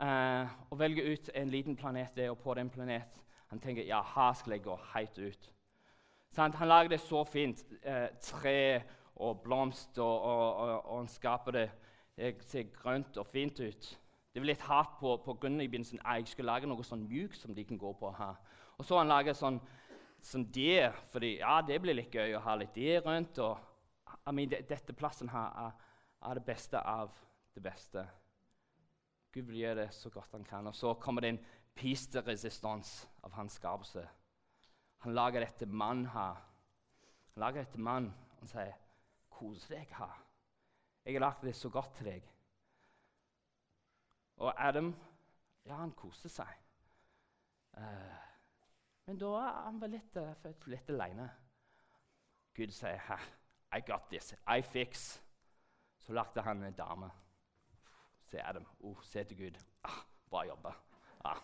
eh, 0.00 0.54
og 0.70 0.78
velger 0.80 1.12
ut 1.12 1.30
en 1.34 1.50
liten 1.52 1.76
planet 1.76 2.16
der, 2.16 2.30
og 2.30 2.38
på 2.38 2.54
den 2.54 2.70
planet 2.70 3.18
han 3.50 3.60
tenker 3.60 3.86
ja, 3.86 4.00
her 4.14 4.32
skal 4.34 4.56
jeg 4.56 4.64
gå 4.64 4.76
helt 4.94 5.18
ut. 5.18 5.50
Sånn, 6.34 6.54
han 6.58 6.68
lager 6.68 6.94
det 6.94 7.00
så 7.04 7.22
fint. 7.28 7.62
Eh, 7.82 8.08
tre 8.22 8.58
og 9.22 9.42
blomster, 9.44 10.02
og, 10.02 10.48
og, 10.62 10.72
og, 10.80 10.96
han 10.98 11.08
skaper 11.08 11.58
det 11.58 11.68
Det 12.16 12.30
ser 12.48 12.70
grønt 12.72 13.16
og 13.20 13.26
fint 13.28 13.58
ut. 13.60 13.86
Det 14.32 14.40
var 14.40 14.46
litt 14.48 14.62
hardt 14.64 14.94
på, 15.00 15.16
på 15.20 15.34
grunnen 15.34 15.60
i 15.60 15.68
begynnelsen. 15.68 16.00
Jeg 16.00 16.30
skulle 16.30 16.48
lage 16.48 16.68
noe 16.68 16.84
sånn 16.84 17.02
mjukt 17.04 17.36
som 17.36 17.52
de 17.54 17.64
kan 17.64 17.76
gå 17.76 17.90
på 17.92 18.10
her. 18.16 18.38
Og 18.78 18.84
så 18.88 18.96
han 18.96 19.12
laget 19.12 19.36
sånn, 19.36 19.58
sånn 20.22 20.46
det, 20.52 20.90
fordi 21.12 21.36
ja, 21.38 21.60
det 21.62 21.78
blir 21.82 21.96
litt 21.96 22.14
gøy 22.14 22.36
å 22.36 22.44
ha 22.44 22.56
litt 22.58 22.74
det 22.74 23.00
rundt. 23.04 23.38
og 23.38 23.58
I 24.26 24.32
mean, 24.32 24.50
det, 24.50 24.64
Dette 24.68 24.94
plassen 24.96 25.30
her 25.32 25.52
er, 25.66 25.72
er 26.26 26.38
det 26.38 26.46
beste 26.46 26.80
av 26.80 27.14
det 27.54 27.62
beste. 27.64 28.06
Gud 29.32 29.48
vil 29.50 29.62
gjøre 29.62 29.82
det 29.84 29.90
så 29.94 30.10
godt 30.10 30.32
han 30.32 30.46
kan. 30.48 30.66
Og 30.66 30.74
så 30.76 30.94
kommer 31.00 31.24
det 31.24 31.34
en 31.34 31.42
piste 31.76 32.22
resistans 32.26 33.02
av 33.24 33.34
hans 33.36 33.58
skapelse. 33.60 34.04
Han 35.04 35.14
lager 35.14 35.44
dette 35.44 35.66
mann 35.68 36.06
her. 36.14 36.40
Han 37.34 37.44
lager 37.44 37.64
dette 37.64 37.80
mann 37.80 38.12
og 38.40 38.48
sier, 38.48 38.72
'Kos 39.30 39.66
deg 39.68 39.90
her. 39.92 40.22
Jeg 41.04 41.14
har 41.14 41.20
lagd 41.20 41.44
det 41.44 41.56
så 41.56 41.68
godt 41.68 41.94
til 41.94 42.06
deg.' 42.06 42.30
Og 44.36 44.54
Adam 44.56 44.94
ja, 45.66 45.74
han 45.74 45.92
koser 45.92 46.30
seg. 46.30 46.52
Uh, 47.76 48.25
men 49.06 49.18
da 49.18 49.34
han 49.64 49.80
vel 49.80 49.90
litt, 49.96 50.16
uh, 50.16 50.48
litt 50.66 50.90
alene. 50.90 51.28
Gud 52.54 52.72
sier, 52.72 53.00
'I 53.72 53.80
got 53.86 54.10
this. 54.10 54.34
I 54.46 54.62
fix.' 54.62 55.22
Så 55.98 56.12
lagde 56.12 56.42
han 56.42 56.62
en 56.62 56.74
dame 56.74 57.10
se 58.26 58.42
Adam. 58.42 58.66
Oh, 58.80 59.02
se 59.02 59.24
til 59.24 59.36
Gud. 59.36 59.58
Ah, 59.84 60.02
bra 60.30 60.42
jobba. 60.46 60.72
Ah. 61.24 61.38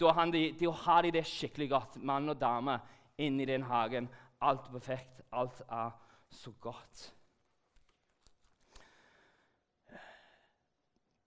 Da, 0.00 0.24
de, 0.32 0.52
de 0.58 0.72
har 0.72 1.02
de 1.02 1.12
det 1.12 1.26
skikkelig 1.26 1.70
godt, 1.70 1.96
mann 2.02 2.28
og 2.28 2.40
dame, 2.40 2.78
inni 3.18 3.44
den 3.44 3.62
hagen. 3.62 4.08
Alt 4.40 4.66
er 4.66 4.72
perfekt. 4.72 5.22
Alt 5.32 5.62
er 5.68 5.90
så 6.30 6.52
godt. 6.60 7.14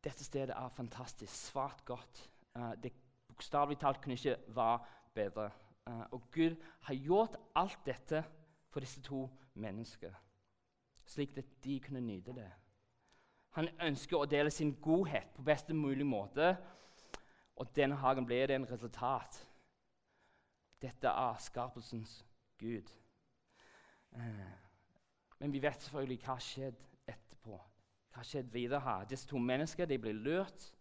Dette 0.03 0.24
stedet 0.24 0.55
er 0.55 0.70
fantastisk. 0.70 1.34
Svært 1.34 1.86
godt. 1.86 2.29
Uh, 2.55 2.74
det 2.84 2.93
Bokstavelig 3.27 3.79
talt 3.79 4.01
kunne 4.01 4.13
ikke 4.13 4.38
være 4.48 4.79
bedre. 5.13 5.50
Uh, 5.88 6.06
og 6.12 6.22
Gud 6.32 6.56
har 6.82 6.96
gjort 6.96 7.38
alt 7.56 7.80
dette 7.86 8.24
for 8.70 8.80
disse 8.80 9.01
to 9.01 9.30
mennesker, 9.53 10.13
slik 11.06 11.38
at 11.38 11.46
de 11.63 11.80
kunne 11.80 12.01
nyte 12.01 12.36
det. 12.36 12.51
Han 13.58 13.68
ønsker 13.84 14.18
å 14.18 14.27
dele 14.30 14.51
sin 14.53 14.72
godhet 14.82 15.34
på 15.36 15.44
best 15.44 15.70
mulig 15.75 16.06
måte. 16.08 16.53
Og 17.60 17.68
denne 17.75 17.98
hagen 18.00 18.25
ble 18.25 18.39
det 18.48 18.56
en 18.56 18.68
resultat. 18.70 19.36
Dette 20.82 21.08
er 21.08 21.41
skapelsens 21.44 22.22
Gud. 22.58 22.88
Eh, 24.15 24.53
men 25.39 25.53
vi 25.53 25.62
vet 25.62 25.84
selvfølgelig 25.84 26.24
hva 26.24 26.38
skjedde 26.41 27.12
etterpå. 27.12 27.60
Hva 28.15 28.24
skjedde 28.25 28.53
videre 28.53 28.80
her? 28.86 29.06
Disse 29.10 29.27
to 29.27 29.38
mennesker 29.38 29.86
de 29.86 30.00
ble 30.00 30.15
lurt 30.15 30.72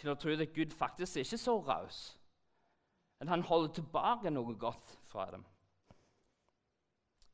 til 0.00 0.10
å 0.10 0.16
tro 0.18 0.34
at 0.34 0.54
Gud 0.54 0.74
faktisk 0.74 1.22
ikke 1.22 1.38
er 1.38 1.44
så 1.44 1.56
raus. 1.62 2.02
At 3.20 3.28
han 3.28 3.44
holder 3.44 3.74
tilbake 3.76 4.32
noe 4.32 4.56
godt 4.58 4.98
fra 5.10 5.28
dem. 5.30 5.44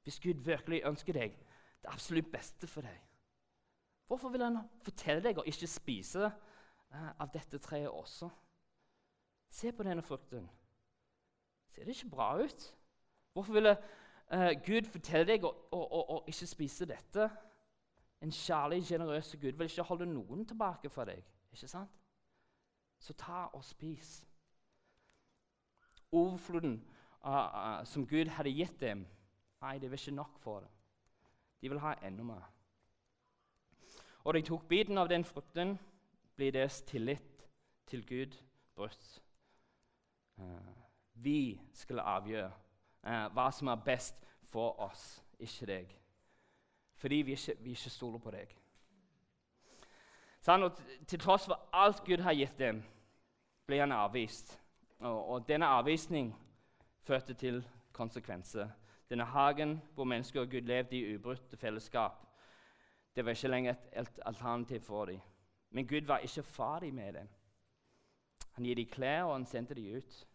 Hvis 0.03 0.21
Gud 0.23 0.43
virkelig 0.47 0.83
ønsker 0.87 1.15
deg 1.15 1.37
det 1.83 1.91
absolutt 1.93 2.31
beste 2.33 2.67
for 2.71 2.87
deg, 2.87 3.07
Hvorfor 4.07 4.29
vil 4.29 4.45
han 4.45 4.59
fortelle 4.87 5.23
deg 5.23 5.39
å 5.41 5.45
ikke 5.51 5.67
spise 5.67 6.29
uh, 6.29 7.11
av 7.19 7.31
dette 7.35 7.59
treet 7.63 7.91
også? 7.91 8.29
Se 9.51 9.73
på 9.75 9.87
denne 9.87 10.05
frukten. 10.07 10.47
Ser 11.71 11.87
det 11.87 11.97
ikke 11.97 12.13
bra 12.15 12.29
ut? 12.39 12.69
Hvorfor 13.35 13.59
ville 13.59 13.75
uh, 13.75 14.53
Gud 14.67 14.87
fortelle 14.91 15.27
deg 15.27 15.47
å, 15.47 15.51
å, 15.51 15.81
å, 15.83 16.05
å, 16.17 16.21
ikke 16.31 16.47
spise 16.47 16.87
dette? 16.87 17.27
En 18.23 18.33
kjærlig, 18.33 18.85
sjenerøs 18.87 19.35
Gud 19.41 19.59
vil 19.59 19.69
ikke 19.69 19.89
holde 19.91 20.07
noen 20.09 20.47
tilbake 20.47 20.91
fra 20.91 21.05
deg. 21.11 21.27
ikke 21.53 21.69
sant? 21.69 21.99
Så 23.03 23.13
ta 23.19 23.49
og 23.53 23.65
spis. 23.67 24.21
Overfloden 26.17 26.79
uh, 27.27 27.85
som 27.85 28.07
Gud 28.09 28.31
hadde 28.37 28.55
gitt 28.55 28.81
dem, 28.81 29.05
nei, 29.63 29.79
det 29.79 29.91
var 29.91 30.01
ikke 30.01 30.17
nok 30.17 30.39
for 30.41 30.65
dem. 30.65 30.73
De 31.61 31.71
vil 31.71 31.83
ha 31.83 31.95
enda 32.07 32.25
mer. 32.25 32.49
Og 34.25 34.35
de 34.35 34.43
tok 34.43 34.69
biten 34.69 34.99
av 34.99 35.09
den 35.09 35.25
frukten, 35.25 35.77
blir 36.37 36.53
deres 36.53 36.81
tillit 36.83 37.47
til 37.87 38.07
Gud 38.07 38.35
brutt. 38.75 39.23
Uh, 40.39 40.73
vi 41.15 41.61
skulle 41.73 42.03
avgjøre 42.03 42.51
uh, 43.07 43.27
hva 43.33 43.51
som 43.53 43.69
er 43.73 43.85
best 43.85 44.27
for 44.45 44.81
oss, 44.81 45.25
ikke 45.39 45.67
deg. 45.67 45.97
Fordi 46.97 47.23
vi 47.23 47.33
ikke, 47.33 47.57
vi 47.61 47.71
ikke 47.71 47.91
stoler 47.91 48.19
på 48.19 48.33
deg. 48.33 48.53
Sånn, 50.47 50.69
til 51.09 51.21
tross 51.21 51.49
for 51.49 51.69
alt 51.75 52.05
Gud 52.07 52.23
har 52.23 52.37
gitt 52.37 52.59
dem, 52.59 52.83
ble 53.67 53.81
han 53.83 53.93
avvist. 53.93 54.55
Og, 54.99 55.29
og 55.29 55.49
denne 55.49 55.67
avvisning 55.67 56.35
førte 57.03 57.35
til 57.35 57.69
konsekvenser. 57.93 58.69
Denne 59.11 59.25
hagen 59.25 59.83
hvor 59.95 60.05
mennesker 60.05 60.41
og 60.41 60.51
Gud 60.51 60.61
levde 60.61 60.97
i 60.97 61.17
ubrutte 61.17 61.57
fellesskap, 61.57 62.23
det 63.17 63.25
var 63.25 63.31
ikke 63.31 63.49
lenger 63.49 63.75
et 63.93 64.21
alternativ 64.27 64.81
for 64.81 65.05
dem. 65.05 65.21
Men 65.71 65.89
Gud 65.89 66.07
var 66.07 66.19
ikke 66.19 66.43
ferdig 66.43 66.95
med 66.95 67.13
dem. 67.13 67.29
Han 68.53 68.65
gir 68.65 68.75
dem 68.75 68.87
klær, 68.87 69.23
og 69.23 69.33
han 69.33 69.47
sendte 69.47 69.75
dem 69.75 69.97
ut. 69.97 70.27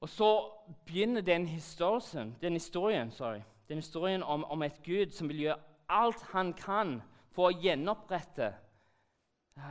Og 0.00 0.08
så 0.08 0.50
begynner 0.86 1.20
den 1.20 1.46
historien, 1.46 2.36
den 2.40 2.52
historien, 2.52 3.10
sorry, 3.10 3.40
den 3.68 3.76
historien 3.76 4.22
om, 4.22 4.44
om, 4.44 4.62
et 4.62 4.82
Gud 4.84 5.10
som 5.10 5.28
vil 5.28 5.38
gjøre 5.38 5.58
alt 5.88 6.22
han 6.32 6.52
kan 6.52 7.00
for 7.32 7.48
å 7.48 7.56
gjenopprette 7.62 8.52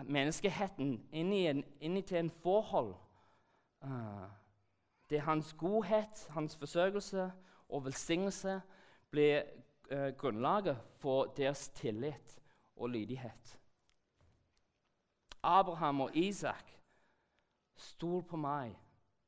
menneskeheten 0.06 1.08
inn 1.12 2.02
til 2.04 2.18
en 2.18 2.30
forhold. 2.30 2.96
Uh, 3.82 4.28
det 5.10 5.18
er 5.18 5.22
hans 5.22 5.54
godhet, 5.54 6.28
hans 6.30 6.56
forsørgelse 6.56 7.32
og 7.70 7.86
velsignelse 7.86 8.62
blir 9.12 9.44
eh, 9.92 10.14
grunnlaget 10.18 10.78
for 11.00 11.26
deres 11.26 11.70
tillit 11.70 12.40
og 12.76 12.90
lydighet. 12.90 13.60
Abraham 15.44 16.02
og 16.02 16.16
Isak, 16.16 16.72
stol 17.76 18.24
på 18.24 18.38
meg, 18.38 18.76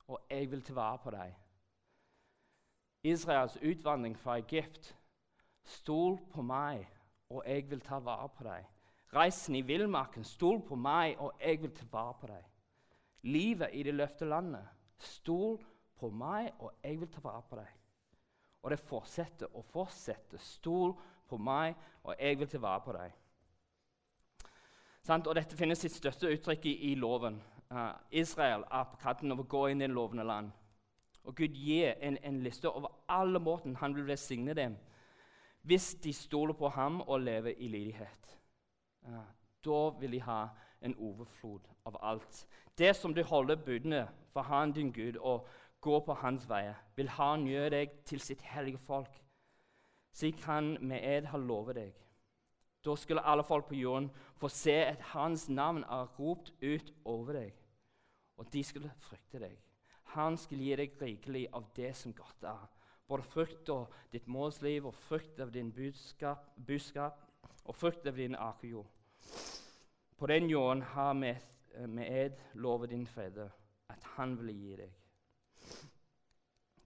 og 0.07 0.19
jeg 0.29 0.51
vil 0.51 0.61
ta 0.61 0.73
vare 0.73 0.97
på 0.97 1.11
deg. 1.11 1.35
Israels 3.03 3.57
utvandring 3.57 4.17
fra 4.19 4.37
Egypt. 4.37 4.95
Stol 5.63 6.17
på 6.31 6.41
meg, 6.41 6.87
og 7.29 7.43
jeg 7.47 7.69
vil 7.69 7.81
ta 7.81 7.99
vare 7.99 8.29
på 8.29 8.43
deg. 8.43 8.65
Reisen 9.13 9.55
i 9.55 9.61
villmarken. 9.65 10.23
Stol 10.23 10.61
på 10.65 10.77
meg, 10.77 11.17
og 11.17 11.39
jeg 11.41 11.61
vil 11.63 11.73
ta 11.73 11.87
vare 11.91 12.15
på 12.21 12.29
deg. 12.29 12.45
Livet 13.29 13.73
i 13.73 13.83
det 13.83 13.95
løfte 13.95 14.27
landet. 14.29 14.67
Stol 14.99 15.57
på 15.99 16.09
meg, 16.13 16.51
og 16.59 16.77
jeg 16.83 16.99
vil 16.99 17.09
ta 17.11 17.23
vare 17.23 17.43
på 17.49 17.59
deg. 17.59 17.71
Og 18.63 18.73
det 18.73 18.79
fortsetter 18.79 19.55
og 19.55 19.65
fortsetter. 19.71 20.41
Stol 20.43 20.93
på 21.27 21.37
meg, 21.37 21.75
og 22.03 22.15
jeg 22.19 22.39
vil 22.39 22.51
ta 22.51 22.61
vare 22.61 22.85
på 22.85 22.95
deg. 22.97 23.17
Og 25.09 25.33
Dette 25.33 25.57
finner 25.57 25.77
sitt 25.79 25.95
største 25.95 26.29
uttrykk 26.29 26.67
i, 26.69 26.75
i 26.91 26.95
loven. 26.95 27.39
Uh, 27.69 27.95
Israel 28.11 28.65
er 28.69 28.85
på 28.91 28.99
kanten 29.01 29.31
over 29.33 29.45
å 29.45 29.49
gå 29.49 29.63
inn 29.71 29.81
i 29.81 29.87
det 29.87 29.93
lovende 29.95 30.25
land. 30.27 30.51
Og 31.25 31.35
Gud 31.37 31.57
gir 31.57 31.95
en, 32.01 32.17
en 32.21 32.39
liste 32.45 32.69
over 32.69 32.93
alle 33.09 33.41
måten 33.41 33.75
han 33.81 33.95
vil 33.97 34.07
velsigne 34.07 34.55
dem 34.57 34.77
hvis 35.67 35.91
de 36.01 36.13
stoler 36.15 36.55
på 36.55 36.69
ham 36.71 37.01
og 37.01 37.19
lever 37.19 37.57
i 37.59 37.67
lydighet. 37.67 38.38
Uh, 39.07 39.23
da 39.65 39.79
vil 39.99 40.11
de 40.11 40.21
ha 40.21 40.47
en 40.81 40.95
overflod 40.95 41.67
av 41.85 41.97
alt. 42.01 42.47
Det 42.77 42.95
som 42.95 43.13
du 43.13 43.23
holder 43.23 43.55
budene 43.55 44.07
for 44.33 44.41
Han 44.41 44.71
din 44.71 44.91
Gud 44.91 45.17
og 45.17 45.47
går 45.81 45.99
på 46.05 46.13
Hans 46.13 46.49
veier, 46.49 46.75
vil 46.95 47.09
Han 47.09 47.47
gjøre 47.47 47.69
deg 47.69 47.97
til 48.05 48.21
sitt 48.21 48.41
hellige 48.41 48.77
folk. 48.77 49.23
Slik 50.13 50.43
Han 50.43 50.77
med 50.81 51.03
ed 51.03 51.25
har 51.25 51.39
lovet 51.39 51.75
deg. 51.75 51.93
Da 52.85 52.95
skulle 52.95 53.25
alle 53.27 53.43
folk 53.43 53.67
på 53.67 53.75
jorden 53.75 54.09
få 54.39 54.47
se 54.47 54.73
at 54.73 55.01
hans 55.11 55.49
navn 55.49 55.83
er 55.83 56.07
ropt 56.19 56.53
ut 56.63 56.93
over 57.05 57.33
deg, 57.33 57.55
og 58.37 58.53
de 58.53 58.63
skulle 58.63 58.91
frykte 59.03 59.39
deg. 59.39 59.57
Han 60.15 60.37
skulle 60.37 60.63
gi 60.63 60.75
deg 60.79 61.01
rikelig 61.01 61.47
av 61.53 61.67
det 61.75 61.91
som 61.95 62.13
godt 62.15 62.47
er, 62.47 62.69
både 63.07 63.27
frukt 63.27 63.69
av 63.69 63.91
ditt 64.13 64.27
målsliv 64.27 64.87
og 64.87 64.95
frukt 64.95 65.39
av 65.43 65.51
din 65.51 65.73
budskap, 65.75 66.47
buskap 66.55 67.28
og 67.69 67.77
frukt 67.77 68.07
av 68.09 68.17
din 68.17 68.35
akejord. 68.35 68.87
På 70.17 70.27
den 70.27 70.49
jorden 70.49 70.81
har 70.81 71.13
vi 71.13 71.33
med 71.87 72.07
ed 72.25 72.39
lovet 72.53 72.89
din 72.89 73.07
fedre 73.07 73.49
at 73.89 74.03
han 74.15 74.37
ville 74.37 74.53
gi 74.53 74.75
deg. 74.79 74.95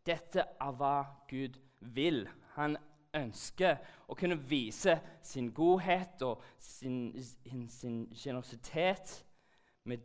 Dette 0.05 0.43
er 0.59 0.75
hva 0.75 0.97
Gud 1.29 1.55
vil. 1.95 2.25
Han 2.57 2.75
ønsker 3.15 3.79
å 4.09 4.17
kunne 4.19 4.37
vise 4.49 4.97
sin 5.23 5.51
godhet 5.55 6.21
og 6.27 6.43
sin, 6.59 7.13
sin 7.69 8.03
generøsitet. 8.11 9.15
Uh, 9.87 9.95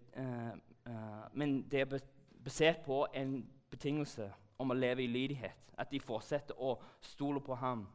uh, 0.86 1.24
men 1.32 1.62
det 1.70 1.82
er 1.82 1.98
basert 2.44 2.84
på 2.86 3.04
en 3.14 3.40
betingelse 3.70 4.30
om 4.58 4.70
å 4.70 4.78
leve 4.78 5.02
i 5.02 5.10
lydighet. 5.10 5.72
At 5.78 5.90
de 5.90 6.00
fortsetter 6.02 6.58
å 6.58 6.76
stole 7.02 7.42
på 7.42 7.58
ham. 7.58 7.86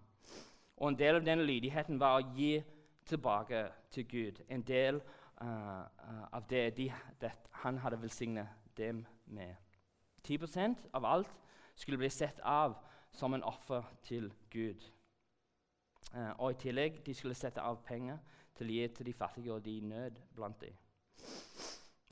Og 0.77 0.89
En 0.89 0.99
del 0.99 1.15
av 1.15 1.25
denne 1.25 1.45
lydigheten 1.45 1.99
var 1.99 2.19
å 2.19 2.31
gi 2.35 2.63
tilbake 3.05 3.67
til 3.91 4.07
Gud. 4.09 4.41
En 4.49 4.61
del 4.61 5.01
uh, 5.41 5.83
av 6.31 6.47
det, 6.49 6.77
de, 6.77 6.89
det 7.21 7.31
han 7.63 7.77
hadde 7.77 8.01
velsignet 8.01 8.47
dem 8.77 9.05
med. 9.25 9.55
10% 10.27 10.87
av 10.93 11.05
alt 11.05 11.29
skulle 11.75 11.97
bli 11.97 12.09
sett 12.09 12.39
av 12.39 12.75
som 13.11 13.33
en 13.33 13.43
offer 13.43 13.83
til 14.03 14.31
Gud. 14.49 14.81
Uh, 16.13 16.31
og 16.37 16.51
i 16.51 16.61
tillegg 16.65 17.01
de 17.05 17.13
skulle 17.13 17.37
sette 17.37 17.61
av 17.61 17.81
penger 17.85 18.17
til 18.57 18.69
å 18.69 18.77
gi 18.77 18.87
til 18.97 19.09
de 19.09 19.13
fattige 19.13 19.53
og 19.53 19.63
de 19.65 19.77
i 19.77 19.85
nød 19.85 20.19
blant 20.35 20.59
dem. 20.61 20.75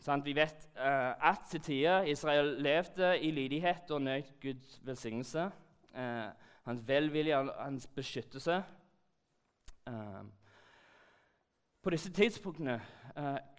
Sånn, 0.01 0.23
vi 0.25 0.33
vet 0.33 0.63
uh, 0.79 1.13
at 1.29 1.43
til 1.51 1.61
tider 1.61 2.07
Israel 2.09 2.55
levde 2.61 3.13
i 3.21 3.29
lydighet 3.31 3.91
og 3.93 4.01
nøt 4.01 4.31
Guds 4.41 4.79
velsignelse. 4.85 5.51
Uh, 5.93 6.31
hans 6.63 6.87
velvilje 6.87 7.35
hans 7.57 7.87
beskyttelse. 7.87 8.63
Uh, 9.87 10.25
på 11.81 11.89
disse 11.89 12.13
tidspunktene 12.13 12.81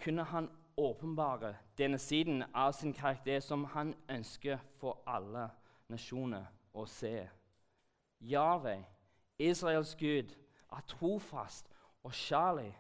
kunne 0.05 0.25
han 0.25 0.51
åpenbare 0.77 1.57
denne 1.79 1.99
siden 1.99 2.45
av 2.55 2.73
sin 2.73 2.93
karakter 2.93 3.41
som 3.41 3.65
han 3.65 3.95
ønsker 4.09 4.59
for 4.79 5.03
alle 5.07 5.49
nasjoner 5.89 6.47
å 6.75 6.87
se. 6.87 7.29
Yahweh 8.21 8.85
Israels 9.39 9.97
Gud 9.99 10.35
er 10.73 10.85
trofast 10.89 11.69
og 12.03 12.15
kjærlig. 12.15 12.79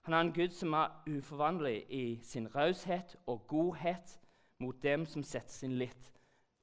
Han 0.00 0.14
er 0.14 0.20
en 0.20 0.32
Gud 0.32 0.52
som 0.54 0.72
er 0.72 0.92
uforvandlig 1.08 1.86
i 1.90 2.20
sin 2.22 2.54
raushet 2.54 3.16
og 3.26 3.46
godhet 3.48 4.20
mot 4.58 4.82
dem 4.82 5.06
som 5.06 5.22
setter 5.22 5.52
sin 5.52 5.78
lit 5.78 6.12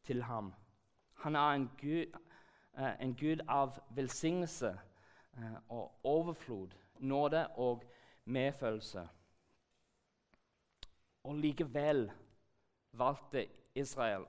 til 0.03 0.23
ham. 0.23 0.53
Han 1.13 1.35
er 1.35 1.49
en 1.55 1.71
Gud, 1.81 2.05
en 2.75 3.15
Gud 3.15 3.41
av 3.47 3.79
velsignelse 3.89 4.71
uh, 5.37 5.57
og 5.69 5.91
overflod, 6.03 6.73
nåde 6.99 7.47
og 7.57 7.83
medfølelse. 8.25 9.07
Og 11.23 11.35
likevel 11.35 12.11
valgte 12.91 13.47
Israel 13.75 14.25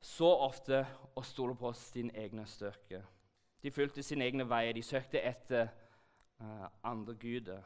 så 0.00 0.28
ofte 0.30 0.84
å 1.18 1.22
stole 1.26 1.56
på 1.58 1.72
sin 1.74 2.10
egne 2.14 2.46
styrke. 2.46 3.02
De 3.62 3.70
fulgte 3.74 4.02
sine 4.02 4.24
egne 4.24 4.46
veier. 4.46 4.72
De 4.72 4.82
søkte 4.82 5.22
etter 5.22 5.66
uh, 6.38 6.68
andre 6.86 7.14
guder. 7.18 7.64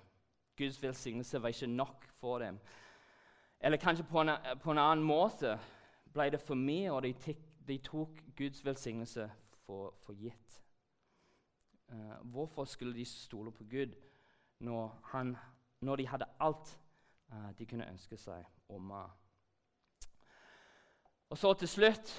Guds 0.56 0.82
velsignelse 0.82 1.42
var 1.42 1.52
ikke 1.52 1.66
nok 1.66 2.08
for 2.20 2.38
dem. 2.38 2.58
Eller 3.60 3.76
kanskje 3.76 4.04
på 4.08 4.20
en, 4.20 4.32
på 4.62 4.72
en 4.72 4.78
annen 4.80 5.04
måte 5.04 5.58
ble 6.12 6.30
det 6.32 6.40
for 6.40 6.58
mye, 6.58 6.90
og 6.92 7.04
de, 7.04 7.36
de 7.68 7.78
tok 7.84 8.18
Guds 8.36 8.64
velsignelse 8.64 9.28
for, 9.72 9.94
for 10.00 10.12
gitt. 10.12 10.64
Uh, 11.88 12.30
hvorfor 12.30 12.64
skulle 12.64 12.94
de 12.94 13.04
stole 13.04 13.52
på 13.52 13.64
Gud 13.64 13.94
når, 14.58 15.00
han, 15.04 15.36
når 15.80 15.96
de 15.96 16.06
hadde 16.08 16.24
alt 16.40 16.80
uh, 17.32 17.58
de 17.58 17.66
kunne 17.66 17.88
ønske 17.88 18.16
seg 18.16 18.44
om 18.68 18.90
uh. 18.90 19.08
Og 21.30 21.38
så 21.38 21.54
til 21.54 21.68
slutt 21.68 22.12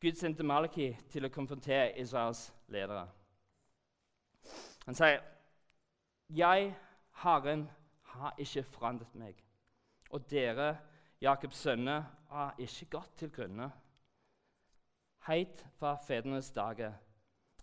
Gud 0.00 0.14
sendte 0.18 0.46
Malaki 0.46 0.92
til 1.10 1.26
å 1.26 1.30
konfrontere 1.30 1.98
Israels 1.98 2.52
ledere. 2.70 3.08
Han 4.86 4.94
sier, 4.94 5.20
'Jeg, 6.30 6.74
Herren, 7.22 7.70
har 8.02 8.34
ikke 8.38 8.62
forandret 8.62 9.14
meg.' 9.14 9.44
'Og 10.10 10.30
dere, 10.30 10.78
Jakobs 11.20 11.56
sønner, 11.56 12.02
har 12.28 12.54
ikke 12.58 12.90
gått 12.90 13.16
til 13.16 13.30
grunne.' 13.30 13.70
Heit 15.26 15.66
fra 15.78 15.94
fedrenes 16.06 16.50
dager 16.50 16.92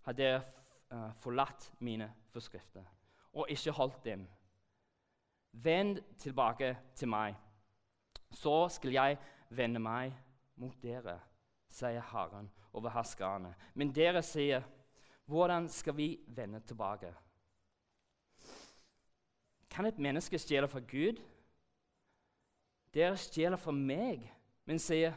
har 0.05 0.15
dere 0.15 0.41
uh, 0.93 1.11
forlatt 1.19 1.71
mine 1.79 2.07
forskrifter 2.31 2.85
og 3.33 3.49
ikke 3.49 3.71
holdt 3.71 4.05
dem. 4.05 4.27
Vend 5.51 5.99
tilbake 6.17 6.77
til 6.95 7.09
meg, 7.09 7.35
så 8.31 8.67
skal 8.69 8.93
jeg 8.93 9.17
vende 9.49 9.81
meg 9.81 10.13
mot 10.59 10.75
dere 10.81 11.19
sier 11.69 12.01
Herren 12.11 12.49
over 12.73 12.89
herskerne. 12.93 13.55
Men 13.73 13.93
dere 13.95 14.21
sier, 14.23 14.63
'Hvordan 15.25 15.67
skal 15.69 15.97
vi 15.97 16.19
vende 16.27 16.59
tilbake?' 16.59 17.13
Kan 19.69 19.85
et 19.85 19.99
menneske 19.99 20.39
stjele 20.39 20.67
fra 20.67 20.79
Gud? 20.79 21.21
Dere 22.93 23.17
stjeler 23.17 23.57
fra 23.57 23.71
meg, 23.71 24.33
men 24.65 24.79
sier, 24.79 25.13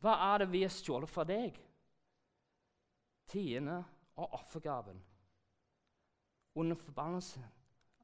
'Hva 0.00 0.34
er 0.34 0.38
det 0.38 0.52
vi 0.52 0.62
har 0.62 0.68
stjålet 0.68 1.08
fra 1.08 1.24
deg?' 1.24 1.63
Tiende 3.26 3.84
og 4.16 4.32
offergaven. 4.32 5.02
Under 6.54 6.76
forbannelse, 6.76 7.40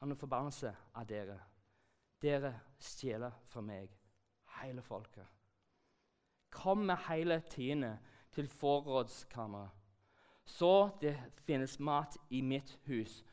under 0.00 0.16
forbannelse 0.16 0.76
av 0.94 1.06
dere. 1.06 1.38
Dere 2.22 2.54
stjeler 2.78 3.36
fra 3.48 3.62
meg, 3.64 3.92
hele 4.60 4.82
folket. 4.82 5.26
Kom 6.50 6.78
med 6.78 6.96
hele 7.08 7.40
tiende 7.50 7.98
til 8.32 8.48
forrådskammeret, 8.48 9.70
så 10.44 10.90
det 11.00 11.14
finnes 11.46 11.78
mat 11.80 12.16
i 12.30 12.40
mitt 12.40 12.78
hus. 12.86 13.24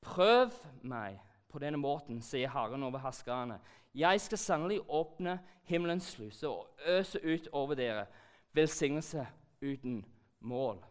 Prøv 0.00 0.50
meg 0.82 1.20
på 1.48 1.58
denne 1.62 1.78
måten, 1.78 2.18
sier 2.22 2.50
Herren 2.50 2.82
over 2.82 2.98
herskerne. 2.98 3.60
Jeg 3.94 4.20
skal 4.20 4.38
sannelig 4.38 4.80
åpne 4.90 5.38
himmelens 5.70 6.08
sluse 6.16 6.48
og 6.48 6.80
øse 6.86 7.20
ut 7.22 7.48
over 7.52 7.74
dere 7.74 8.06
velsignelse 8.52 9.26
uten 9.62 10.04
mål. 10.40 10.84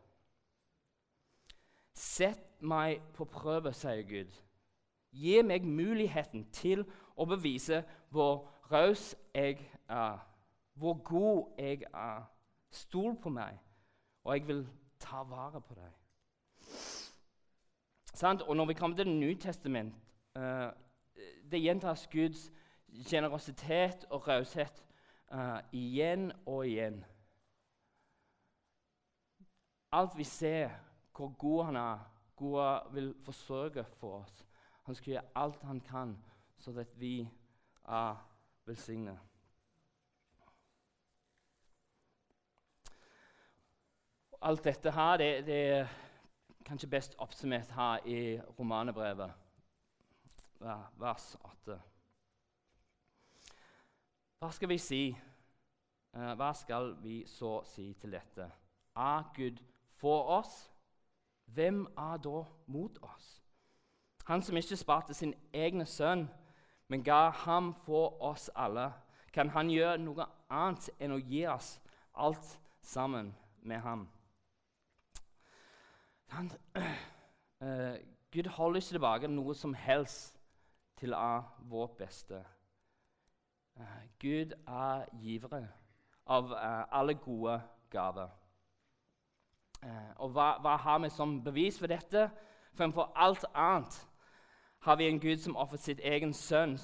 Sett 1.93 2.62
meg 2.62 3.01
på 3.13 3.25
prøve, 3.25 3.73
sier 3.73 4.03
Gud. 4.08 4.34
Gi 5.13 5.41
meg 5.45 5.65
muligheten 5.65 6.47
til 6.51 6.86
å 7.15 7.25
bevise 7.29 7.84
hvor 8.10 8.47
raus 8.71 9.12
jeg 9.36 9.60
er 9.88 10.21
hvor 10.73 11.03
god 11.03 11.53
jeg 11.58 11.84
er. 11.93 12.23
Stol 12.71 13.15
på 13.21 13.29
meg, 13.29 13.60
og 14.23 14.34
jeg 14.34 14.47
vil 14.47 14.67
ta 14.99 15.21
vare 15.23 15.62
på 15.62 15.73
deg. 15.77 15.91
Og 18.47 18.56
Når 18.56 18.65
vi 18.65 18.73
kommer 18.73 18.97
til 18.97 19.06
Det 19.06 19.15
nye 19.15 19.39
testament, 19.39 19.93
uh, 20.36 20.69
det 21.51 21.62
gjentas 21.62 22.08
Guds 22.08 22.51
generøsitet 23.10 24.06
og 24.10 24.27
raushet 24.27 24.84
uh, 25.34 25.60
igjen 25.71 26.32
og 26.45 26.67
igjen. 26.67 27.06
alt 29.91 30.17
vi 30.17 30.23
ser, 30.23 30.69
hvor 31.15 31.30
god 31.38 31.65
han 31.65 31.76
er, 31.76 31.99
han 32.39 32.93
vil 32.93 33.15
forsørge 33.23 33.84
for 33.84 34.19
oss. 34.19 34.45
Han 34.84 34.95
skal 34.95 35.12
gjøre 35.12 35.30
alt 35.36 35.62
han 35.63 35.82
kan, 35.82 36.17
så 36.58 36.71
at 36.80 36.99
vi 36.99 37.30
er 37.86 38.15
velsignet. 38.65 39.19
Alt 44.41 44.63
dette 44.63 44.91
her 44.91 45.17
det, 45.17 45.45
det 45.45 45.60
er 45.71 45.88
kanskje 46.65 46.89
best 46.89 47.15
oppsummert 47.17 47.71
her 47.71 47.97
i 48.06 48.41
romanebrevet, 48.60 49.32
vers 50.99 51.36
8. 51.43 51.80
Hva 54.39 54.52
skal 54.52 54.69
vi 54.69 54.78
si? 54.78 55.04
Eh, 56.13 56.34
hva 56.36 56.52
skal 56.54 56.97
vi 57.04 57.23
så 57.28 57.62
si 57.65 57.93
til 57.93 58.12
dette? 58.12 58.52
Er 58.95 59.32
Gud 59.36 59.63
for 59.95 60.28
oss? 60.39 60.72
Hvem 61.54 61.86
er 61.98 62.18
da 62.18 62.44
mot 62.68 62.98
oss? 63.02 63.44
Han 64.26 64.42
som 64.42 64.58
ikke 64.58 64.76
sparte 64.76 65.13
sin 65.13 65.34
egne 65.54 65.86
sønn, 65.86 66.30
men 66.88 67.04
ga 67.04 67.30
ham 67.30 67.74
for 67.86 68.22
oss 68.24 68.50
alle. 68.56 68.92
Kan 69.34 69.50
han 69.50 69.70
gjøre 69.70 69.98
noe 69.98 70.26
annet 70.50 70.89
enn 71.00 71.16
å 71.16 71.20
gi 71.20 71.44
oss 71.50 71.76
alt 72.13 72.60
sammen 72.82 73.34
med 73.62 73.82
ham? 73.84 74.08
Han, 76.34 76.52
uh, 76.78 77.96
Gud 78.34 78.50
holder 78.50 78.82
ikke 78.82 78.96
tilbake 78.96 79.30
noe 79.30 79.54
som 79.56 79.74
helst 79.78 80.39
til 80.98 81.13
av 81.13 81.52
vårt 81.70 81.98
beste. 82.00 82.39
Uh, 83.78 84.06
Gud 84.22 84.56
er 84.68 85.06
givere 85.22 85.68
av 86.26 86.54
uh, 86.54 86.86
alle 86.89 87.13
gode 87.13 87.60
gaver. 87.94 88.32
Og 90.15 90.34
hva, 90.36 90.58
hva, 90.63 90.78
har 90.80 91.00
vi 91.04 91.10
som 91.12 91.38
bevis 91.43 91.80
for 91.80 91.91
dette? 91.91 92.30
Fremfor 92.74 93.12
alt 93.15 93.46
annet 93.54 93.98
har 94.84 94.98
vi 95.00 95.08
en 95.08 95.19
Gud 95.19 95.38
som 95.39 95.56
ofret 95.56 95.84
sitt 95.84 96.02
egen 96.04 96.34
sønn, 96.34 96.78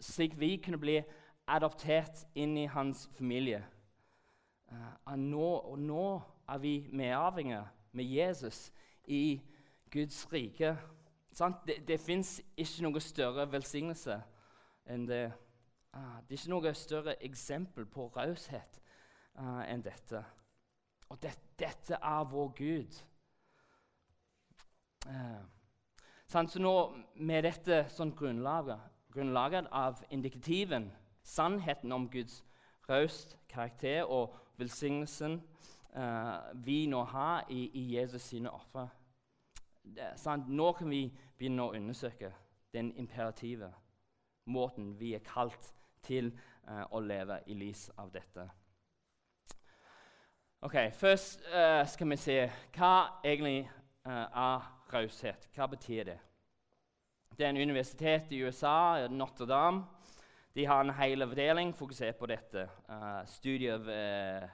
slik 0.00 0.34
vi 0.40 0.56
kunne 0.62 0.80
bli 0.80 0.96
adoptert 1.46 2.24
inn 2.34 2.56
i 2.58 2.66
hans 2.70 3.08
familie. 3.18 3.62
Nå, 5.16 5.48
og 5.68 5.78
nå 5.78 6.06
er 6.48 6.58
vi 6.58 6.88
medarvinger 6.92 7.64
med 7.92 8.04
Jesus 8.04 8.72
i 9.04 9.42
Guds 9.90 10.32
rike. 10.32 10.76
Det, 11.66 11.88
det 11.88 12.00
fins 12.00 12.40
ikke 12.56 12.84
noe 12.86 13.00
større 13.00 13.46
velsignelse 13.52 14.18
enn 14.90 15.06
det. 15.08 15.24
Ah, 15.92 16.20
det 16.24 16.36
er 16.36 16.40
ikke 16.40 16.52
noe 16.54 16.74
større 16.76 17.14
eksempel 17.24 17.84
på 17.86 18.06
raushet 18.16 18.78
uh, 19.36 19.60
enn 19.68 19.84
dette. 19.84 20.22
Og 21.12 21.18
det, 21.22 21.32
dette 21.60 21.98
er 22.00 22.24
vår 22.24 22.52
Gud. 22.56 23.00
Uh, 25.06 25.42
så 26.26 26.46
nå 26.62 26.74
Med 27.20 27.44
dette 27.44 27.82
sånn 27.92 28.14
grunnlaget, 28.16 28.80
grunnlaget 29.12 29.68
av 29.68 30.00
indikativen, 30.08 30.88
sannheten 31.22 31.92
om 31.92 32.06
Guds 32.08 32.40
raust 32.88 33.36
karakter 33.48 34.08
og 34.08 34.32
velsignelsen 34.56 35.36
eh, 35.94 36.38
vi 36.64 36.86
nå 36.90 37.02
har 37.12 37.44
i, 37.52 37.66
i 37.78 37.82
Jesus 37.96 38.30
sine 38.32 38.50
ofre. 38.50 38.88
Nå 40.48 40.72
kan 40.78 40.90
vi 40.90 41.04
begynne 41.36 41.68
å 41.68 41.76
undersøke 41.76 42.32
den 42.72 42.92
imperative 42.96 43.68
måten 44.48 44.94
vi 44.98 45.12
er 45.14 45.24
kalt 45.26 45.72
til 46.02 46.32
eh, 46.32 46.84
å 46.90 47.04
leve 47.04 47.42
i 47.46 47.60
lys 47.60 47.90
av 48.00 48.10
dette. 48.14 48.48
Ok, 50.64 50.74
Først 50.92 51.40
uh, 51.46 51.86
skal 51.86 52.10
vi 52.10 52.16
se 52.16 52.34
hva 52.76 53.18
egentlig 53.24 53.64
er 54.06 54.66
raushet. 54.92 55.48
Hva 55.56 55.66
betyr 55.66 56.04
det? 56.06 56.14
Det 57.34 57.46
er 57.46 57.50
en 57.50 57.56
universitet 57.56 58.30
i 58.30 58.38
USA, 58.44 59.08
Notre-Dame. 59.10 59.82
De 60.54 60.66
har 60.66 60.80
en 60.80 60.94
hel 60.94 61.22
avdeling 61.22 61.74
fokusert 61.74 62.16
på 62.16 62.26
dette. 62.30 62.68
Uh, 62.86 63.26
studie 63.26 63.74
av 63.74 63.80
uh, 63.90 64.48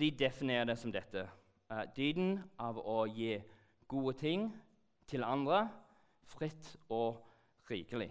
de 0.00 0.10
definerer 0.10 0.64
det 0.64 0.78
som 0.78 0.92
dette. 0.92 1.28
Uh, 1.70 1.84
dyden 1.96 2.40
av 2.58 2.82
å 2.82 3.06
gi 3.06 3.38
gode 3.86 4.18
ting 4.18 4.50
til 5.06 5.22
andre 5.22 5.68
fritt 6.26 6.76
og 6.90 7.22
rikelig. 7.70 8.10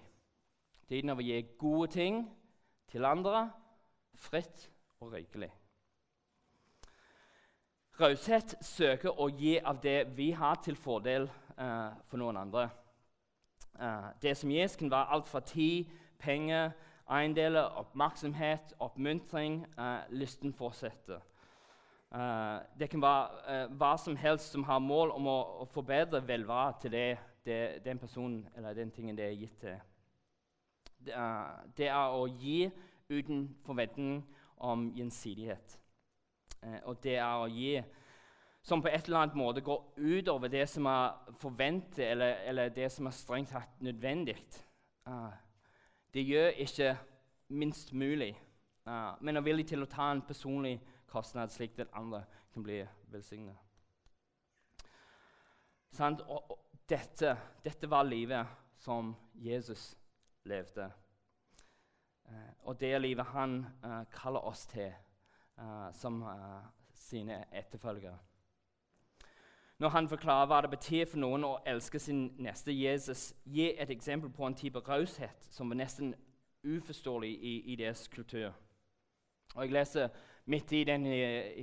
Dyden 0.88 1.10
av 1.10 1.19
å 1.19 1.27
gi 1.34 1.41
gode 1.60 1.91
ting 1.91 2.30
til 2.88 3.06
andre 3.06 3.49
fritt 4.15 4.71
og 5.01 5.12
rikelig. 5.17 5.51
Raushet 7.99 8.56
søker 8.63 9.19
å 9.19 9.27
gi 9.30 9.58
av 9.60 9.82
det 9.84 10.06
vi 10.15 10.32
har, 10.32 10.56
til 10.63 10.75
fordel 10.80 11.27
uh, 11.58 11.91
for 12.08 12.21
noen 12.21 12.39
andre. 12.39 12.69
Uh, 13.75 14.12
det 14.23 14.38
som 14.38 14.51
gis, 14.51 14.77
kan 14.80 14.91
være 14.91 15.12
alt 15.17 15.27
fra 15.30 15.41
tid, 15.45 15.91
penger, 16.19 16.71
eiendeler, 17.12 17.67
oppmerksomhet, 17.82 18.73
oppmuntring. 18.80 19.65
Uh, 19.77 20.08
lysten 20.10 20.54
fortsetter. 20.54 21.19
Uh, 22.12 22.63
det 22.80 22.89
kan 22.89 23.04
være 23.04 23.65
uh, 23.67 23.75
hva 23.80 23.91
som 23.99 24.15
helst 24.15 24.51
som 24.51 24.63
har 24.67 24.80
mål 24.84 25.13
om 25.15 25.27
å, 25.32 25.38
å 25.63 25.67
forbedre 25.71 26.23
velvære 26.27 26.73
til 26.82 26.95
det, 26.95 27.06
det, 27.45 27.60
den 27.86 27.99
personen 27.99 28.41
eller 28.56 28.75
den 28.75 28.91
tingen 28.91 29.19
det 29.19 29.27
er 29.27 29.38
gitt 29.39 29.60
til. 29.62 29.77
Det, 31.06 31.15
uh, 31.15 31.67
det 31.77 31.88
er 31.88 32.15
å 32.15 32.25
gi 32.27 32.65
uten 33.12 33.45
forventning 33.65 34.23
om 34.58 34.89
gjensidighet. 34.95 35.81
Og 36.62 37.00
det 37.04 37.15
er 37.17 37.41
å 37.41 37.50
gi 37.50 37.82
som 38.62 38.82
på 38.82 38.91
et 38.91 39.08
eller 39.08 39.24
annet 39.24 39.38
måte 39.39 39.63
går 39.65 39.95
utover 39.97 40.52
det 40.54 40.67
som 40.69 40.86
er 40.86 41.34
forventet, 41.41 42.04
eller, 42.12 42.43
eller 42.45 42.69
det 42.69 42.91
som 42.93 43.08
er 43.10 43.15
strengt 43.17 43.50
tatt 43.50 43.82
nødvendig. 43.82 44.38
det 46.13 46.21
gjør 46.21 46.62
ikke 46.62 46.97
minst 47.47 47.93
mulig, 47.93 48.36
men 49.21 49.38
er 49.38 49.41
villig 49.41 49.65
til 49.67 49.82
å 49.82 49.89
ta 49.89 50.12
en 50.12 50.21
personlig 50.21 50.78
kostnad, 51.10 51.50
slik 51.50 51.78
den 51.78 51.89
andre 51.93 52.24
kan 52.54 52.63
bli 52.63 52.84
velsignet. 53.12 53.58
Og, 56.00 56.58
dette, 56.89 57.36
dette, 57.63 57.89
var 57.89 58.04
livet 58.04 58.47
som 58.80 59.15
Jesus 59.36 59.97
levde. 60.47 60.88
Eh, 62.26 62.52
og 62.63 62.80
det 62.80 63.02
livet 63.02 63.26
han 63.34 63.60
eh, 63.84 64.04
kaller 64.12 64.47
oss 64.47 64.65
til 64.71 64.88
eh, 64.88 65.11
som 65.93 66.21
eh, 66.24 66.62
sine 66.93 67.43
etterfølgere. 67.52 68.17
Når 69.82 69.89
han 69.89 70.10
forklarer 70.10 70.45
hva 70.45 70.60
det 70.62 70.69
betyr 70.69 71.08
for 71.10 71.17
noen 71.24 71.45
å 71.47 71.56
elske 71.65 72.00
sin 72.00 72.28
neste 72.38 72.74
Jesus, 72.76 73.32
gir 73.45 73.80
et 73.82 73.89
eksempel 73.89 74.30
på 74.30 74.45
en 74.45 74.58
type 74.58 74.80
raushet 74.86 75.47
som 75.50 75.71
var 75.74 75.80
nesten 75.80 76.13
uforståelig 76.62 77.32
i, 77.32 77.54
i 77.74 77.78
deres 77.80 78.06
kultur. 78.08 78.52
Og 79.56 79.63
Jeg 79.63 79.74
leser 79.74 80.10
midt 80.45 80.71
i 80.78 80.84
denne 80.86 81.15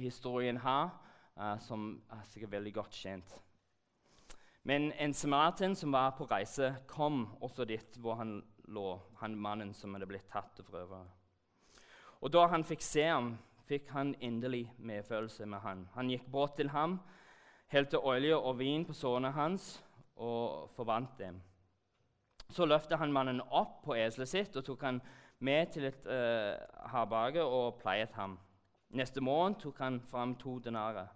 historien 0.03 0.59
her, 0.59 0.91
uh, 1.39 1.55
som 1.63 2.03
er 2.11 2.27
sikkert 2.27 2.57
veldig 2.57 2.75
godt 2.75 2.99
kjent. 2.99 3.39
Men 4.67 4.91
en 4.99 5.15
samaritan 5.15 5.77
som 5.77 5.93
var 5.93 6.11
på 6.19 6.27
reise, 6.27 6.75
kom 6.87 7.29
også 7.41 7.65
dit 7.65 8.03
hvor 8.03 8.19
han 8.19 8.43
lå, 8.69 8.99
han 9.23 9.39
mannen 9.39 9.71
som 9.75 9.95
hadde 9.95 10.11
blitt 10.11 10.27
tatt 10.33 10.51
til 10.57 10.67
røvere. 10.75 11.07
Og 12.21 12.33
da 12.35 12.49
han 12.51 12.67
fikk 12.67 12.83
se 12.83 13.07
ham, 13.07 13.37
fikk 13.69 13.91
han 13.93 14.15
inderlig 14.21 14.67
medfølelse 14.79 15.47
med 15.47 15.61
ham. 15.61 15.87
Han 15.95 16.11
gikk 16.11 16.27
bort 16.33 16.57
til 16.57 16.71
ham, 16.73 16.99
helte 17.69 18.01
olje 18.01 18.37
og 18.37 18.59
vin 18.59 18.87
på 18.89 18.97
sårene 18.97 19.31
hans 19.37 19.77
og 20.17 20.71
forvant 20.77 21.19
dem. 21.19 21.43
Så 22.51 22.65
løftet 22.65 22.99
han 22.99 23.13
mannen 23.13 23.43
opp 23.51 23.83
på 23.85 23.97
eselet 23.99 24.29
sitt 24.29 24.57
og 24.57 24.65
tok 24.65 24.87
han 24.89 25.01
med 25.45 25.73
til 25.73 25.85
et 25.91 26.07
uh, 26.09 26.57
herberge 26.93 27.45
og 27.45 27.77
pleiet 27.83 28.17
ham. 28.17 28.39
Neste 28.97 29.21
morgen 29.21 29.59
tok 29.61 29.79
han 29.85 30.01
fram 30.01 30.35
to 30.41 30.59
denarer. 30.65 31.11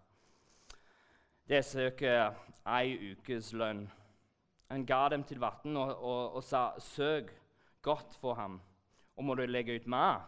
Det 1.48 1.64
søker 1.64 2.34
ei 2.68 3.12
ukes 3.12 3.52
lønn. 3.56 3.86
Han 4.70 4.84
ga 4.86 5.08
dem 5.08 5.24
til 5.24 5.40
verten 5.40 5.76
og, 5.76 5.96
og, 5.96 6.36
og, 6.36 6.44
sa, 6.44 6.72
'Søk 6.78 7.32
godt 7.82 8.16
for 8.20 8.34
ham, 8.34 8.60
og 9.16 9.24
må 9.24 9.34
du 9.34 9.46
legge 9.46 9.74
ut 9.76 9.86
mer, 9.86 10.20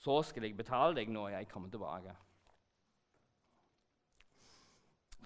så 0.00 0.22
skal 0.22 0.46
jeg 0.46 0.56
betale 0.56 0.96
deg 0.96 1.12
når 1.12 1.28
jeg 1.28 1.48
kommer 1.48 1.70
tilbake.' 1.70 2.16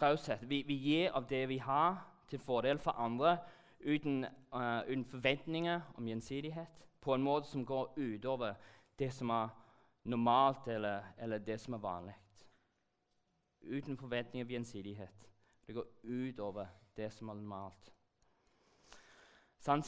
Raushet. 0.03 0.51
Vi, 0.51 0.63
vi, 0.67 0.75
gir 0.75 1.13
av 1.15 1.29
det 1.31 1.49
vi 1.49 1.59
har, 1.59 2.11
til 2.29 2.39
fordel 2.39 2.79
for 2.79 2.91
andre, 2.99 3.39
uten, 3.81 4.25
uh, 4.55 4.83
uten 4.89 5.05
forventninger 5.05 5.81
om 5.95 6.09
gjensidighet, 6.09 6.87
på 7.01 7.15
en 7.15 7.23
måte 7.23 7.49
som 7.49 7.67
går 7.67 7.95
utover 7.97 8.55
det 8.99 9.13
som 9.15 9.31
er 9.31 9.49
normalt 10.05 10.69
eller, 10.69 11.03
eller 11.19 11.39
det 11.39 11.61
som 11.61 11.75
er 11.75 11.79
vanlig. 11.79 12.15
Uten 13.63 13.97
forventninger 13.97 14.45
om 14.45 14.51
gjensidighet. 14.51 15.29
Det 15.67 15.75
går 15.75 15.87
utover 16.03 16.67
det 16.97 17.13
som 17.13 17.29
er 17.29 17.35
normalt. 17.35 17.93
Sånn, 19.65 19.85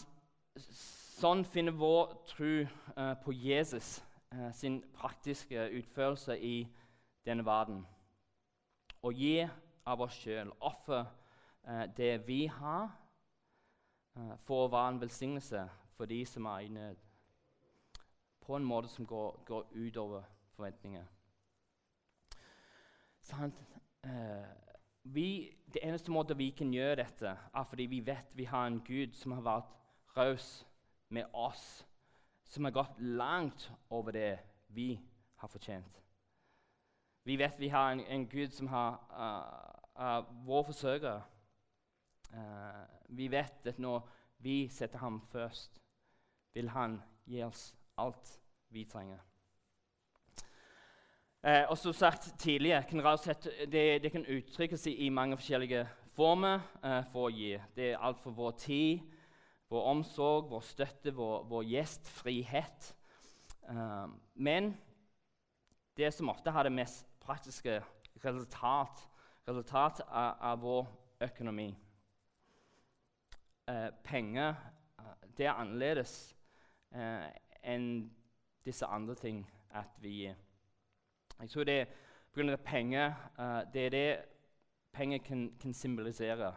sånn 1.19 1.45
finner 1.45 1.75
vår 1.77 2.15
tro 2.31 2.53
uh, 2.63 3.15
på 3.25 3.33
Jesus 3.33 3.99
sin 4.53 4.81
praktiske 4.95 5.69
utførelse 5.79 6.39
i 6.41 6.67
denne 7.27 7.45
verden. 7.47 7.87
å 9.03 9.13
gi 9.15 9.47
av 9.87 10.01
oss 10.03 10.17
sjøl, 10.19 10.51
ofre 10.67 11.05
eh, 11.67 11.85
det 11.97 12.13
vi 12.27 12.47
har, 12.51 12.91
eh, 14.17 14.33
for 14.47 14.65
å 14.65 14.71
være 14.73 14.95
en 14.95 15.03
velsignelse 15.05 15.63
for 15.95 16.11
de 16.11 16.25
som 16.27 16.49
er 16.51 16.65
i 16.67 16.73
nød. 16.75 17.05
På 18.43 18.57
en 18.57 18.67
måte 18.67 18.91
som 18.91 19.07
går, 19.07 19.43
går 19.47 19.69
utover 19.75 20.27
forventninger. 20.57 21.07
Eh, 24.07 24.51
vi, 25.03 25.29
det 25.75 25.83
eneste 25.83 26.11
måten 26.11 26.39
vi 26.39 26.51
kan 26.51 26.73
gjøre 26.75 27.03
dette, 27.03 27.37
er 27.55 27.65
fordi 27.65 27.87
vi 27.91 28.01
vet 28.07 28.35
vi 28.35 28.45
har 28.45 28.67
en 28.67 28.83
Gud 28.87 29.15
som 29.15 29.33
har 29.33 29.47
vært 29.47 29.75
raus 30.17 30.67
med 31.09 31.31
oss, 31.35 31.87
som 32.47 32.65
har 32.65 32.75
gått 32.75 33.01
langt 33.01 33.71
over 33.91 34.13
det 34.13 34.39
vi 34.69 34.95
har 35.37 35.49
fortjent. 35.49 36.03
Vi 37.27 37.37
vet 37.37 37.61
vi 37.61 37.69
har 37.69 37.93
en, 37.93 38.01
en 38.01 38.29
Gud 38.29 38.53
som 38.55 38.69
har 38.71 39.01
uh, 39.11 39.99
uh, 39.99 40.47
vår 40.47 40.63
forsørger. 40.71 41.23
Uh, 42.31 42.85
vi 43.09 43.29
vet 43.31 43.67
at 43.67 43.79
når 43.79 44.09
vi 44.39 44.69
setter 44.69 44.99
ham 44.99 45.21
først, 45.33 45.81
vil 46.55 46.69
han 46.69 47.01
gi 47.27 47.43
oss 47.43 47.75
alt 47.99 48.39
vi 48.71 48.85
trenger. 48.85 49.19
Eh, 51.47 51.63
og 51.71 51.79
som 51.79 51.93
sagt 51.93 52.33
tidligere, 52.39 52.83
kan 52.83 52.99
det, 53.73 54.03
det, 54.03 54.13
kan 54.13 54.27
uttrykkes 54.27 54.87
i, 54.87 55.09
mange 55.09 55.37
forskjellige 55.37 55.87
former 56.17 56.61
eh, 56.85 57.05
for 57.13 57.29
å 57.29 57.31
gi. 57.31 57.53
Det 57.77 57.93
er 57.93 58.03
alt 58.03 58.19
for 58.19 58.35
vår 58.35 58.57
tid, 58.59 59.05
vår 59.69 59.89
omsorg, 59.91 60.51
vår 60.51 60.63
støtte, 60.65 61.13
vår, 61.15 61.45
vår 61.51 61.65
gjestfrihet. 61.65 62.93
Eh, 63.69 64.07
men 64.35 64.75
det 65.97 66.13
som 66.15 66.31
ofte 66.31 66.51
har 66.51 66.67
det 66.67 66.73
mest 66.77 67.07
praktiske 67.21 67.81
resultat, 68.25 69.09
resultat 69.49 70.01
av, 70.07 70.37
av 70.41 70.63
vår 70.63 70.87
økonomi 71.27 71.71
eh, 73.69 73.91
Penger 74.05 74.55
eh, 74.99 75.29
det 75.37 75.47
er 75.47 75.59
annerledes 75.59 76.15
eh, 76.95 77.29
enn 77.67 77.89
disse 78.67 78.87
andre 78.87 79.15
ting 79.15 79.45
at 79.75 79.99
vi. 80.03 80.27
Jeg 81.41 81.51
tror 81.51 81.65
det 81.65 81.81
er 81.81 81.87
pga. 82.33 82.57
penger 82.57 83.13
uh, 83.39 83.73
det 83.73 83.87
er 83.87 83.91
det 83.91 84.25
penger 84.93 85.19
kan, 85.19 85.53
kan 85.61 85.75
symbolisere. 85.75 86.55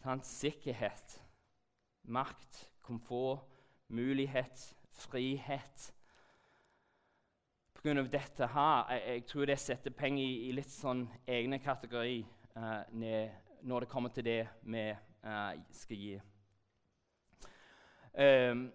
Sånn, 0.00 0.22
sikkerhet, 0.24 1.18
makt, 2.10 2.70
komfort, 2.82 3.46
mulighet, 3.88 4.76
frihet. 4.90 5.94
På 7.74 7.82
grunn 7.82 8.02
av 8.02 8.10
dette 8.12 8.46
her, 8.46 8.90
jeg, 8.92 9.02
jeg, 9.06 9.24
tror 9.30 9.46
det 9.48 9.58
setter 9.62 9.94
penger 9.96 10.24
i, 10.24 10.34
i 10.48 10.50
litt 10.52 10.72
sånn 10.72 11.06
egne 11.30 11.60
kategori 11.62 12.18
uh, 12.58 12.82
når 13.62 13.86
det 13.86 13.90
kommer 13.92 14.12
til 14.14 14.26
det 14.26 14.40
vi 14.66 14.84
uh, 14.90 15.54
skal 15.74 16.02
gi. 16.02 16.18
Um, 18.10 18.66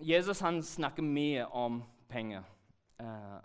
Jesus 0.00 0.40
han 0.40 0.62
snakker 0.64 1.04
mye 1.04 1.44
om 1.50 1.82
penger. 2.08 2.46
Uh, 3.02 3.40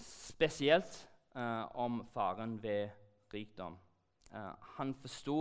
spesielt 0.00 1.06
om 1.78 2.00
faren 2.10 2.56
ved 2.62 2.88
rikdom. 3.30 3.76
Han 4.76 4.94
forsto 4.98 5.36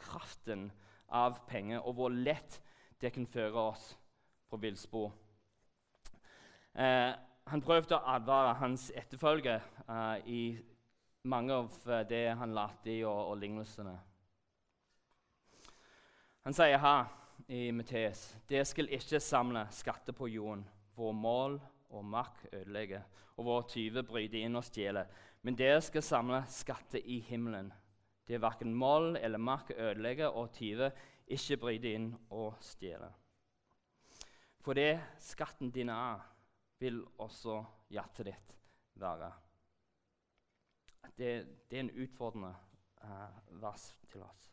kraften 0.00 0.70
av 1.12 1.42
penger 1.48 1.82
og 1.82 1.98
hvor 1.98 2.14
lett 2.14 2.56
det 3.00 3.12
kan 3.14 3.26
føre 3.26 3.68
oss 3.70 3.90
på 4.50 4.58
villspor. 4.60 5.12
Eh, 6.74 7.12
han 7.48 7.64
prøvde 7.64 7.96
å 7.96 8.14
advare 8.14 8.56
hans 8.60 8.90
etterfølger 8.92 9.62
i 10.28 10.42
mange 11.28 11.54
av 11.54 11.78
det 12.08 12.26
han 12.36 12.52
lærte 12.56 12.92
i, 12.92 12.98
og, 13.08 13.32
og 13.32 13.38
lignelsene. 13.40 13.94
Han 16.44 16.56
sier 16.56 16.80
her 16.80 17.08
i 17.52 17.70
Matteus 17.72 18.22
dere 18.48 18.66
skal 18.68 18.90
ikke 18.92 19.20
samle 19.20 19.66
skatter 19.72 20.16
på 20.16 20.28
jorden, 20.32 20.66
hvor 20.96 21.12
mål 21.16 21.58
og 21.88 22.04
makk 22.04 22.46
ødelegger, 22.52 23.04
og 23.36 23.44
hvor 23.46 23.66
tyve 23.70 24.04
bryter 24.04 24.42
inn 24.42 24.58
og 24.58 24.66
stjeler. 24.66 25.08
Men 25.44 25.56
dere 25.56 25.80
skal 25.84 26.04
samle 26.04 26.42
skatter 26.52 27.00
i 27.04 27.20
himmelen. 27.24 27.70
Det 28.28 28.36
er 28.36 28.44
verken 28.44 28.74
mål 28.76 29.16
eller 29.16 29.40
makk 29.40 29.72
ødelegger, 29.76 30.34
og 30.36 30.52
tyve 30.52 30.90
ikke 31.30 31.56
bryter 31.60 31.94
inn 31.94 32.12
og 32.30 32.56
stjele. 32.64 33.10
For 34.64 34.76
det 34.76 35.00
skatten 35.22 35.70
din 35.70 35.88
er, 35.88 36.20
vil 36.78 37.02
også 37.18 37.62
hjertet 37.90 38.26
ditt 38.30 38.54
være. 39.00 39.32
Det, 41.18 41.30
det 41.70 41.78
er 41.78 41.80
en 41.80 41.96
utfordrende 42.02 42.54
eh, 43.02 43.62
vers 43.62 43.90
til 44.10 44.22
oss. 44.22 44.44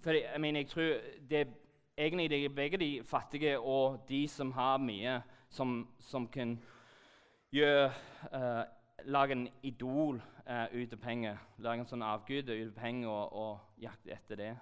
For 0.00 0.14
jeg, 0.14 0.40
mener, 0.40 0.60
jeg 0.60 0.68
tror 0.68 1.00
det 1.30 1.40
er 1.40 1.54
egentlig 1.98 2.30
det 2.30 2.44
er 2.44 2.48
begge 2.48 2.78
de 2.78 3.04
fattige 3.04 3.58
og 3.58 4.04
de 4.08 4.28
som 4.28 4.52
har 4.52 4.78
mye, 4.78 5.20
som, 5.48 5.88
som 5.98 6.28
kan 6.28 6.58
gjøre, 7.50 7.92
eh, 8.32 8.64
lage 9.04 9.32
en 9.32 9.48
idol 9.62 10.22
eh, 10.46 10.82
ut 10.82 10.92
av 10.92 10.98
penger. 10.98 11.38
Lage 11.58 11.80
en 11.80 11.90
sånn 11.90 12.06
avgud 12.06 12.50
ut 12.50 12.68
av 12.68 12.74
penger 12.76 13.08
og, 13.08 13.32
og 13.32 13.82
jakte 13.82 14.14
etter 14.14 14.36
det. 14.36 14.54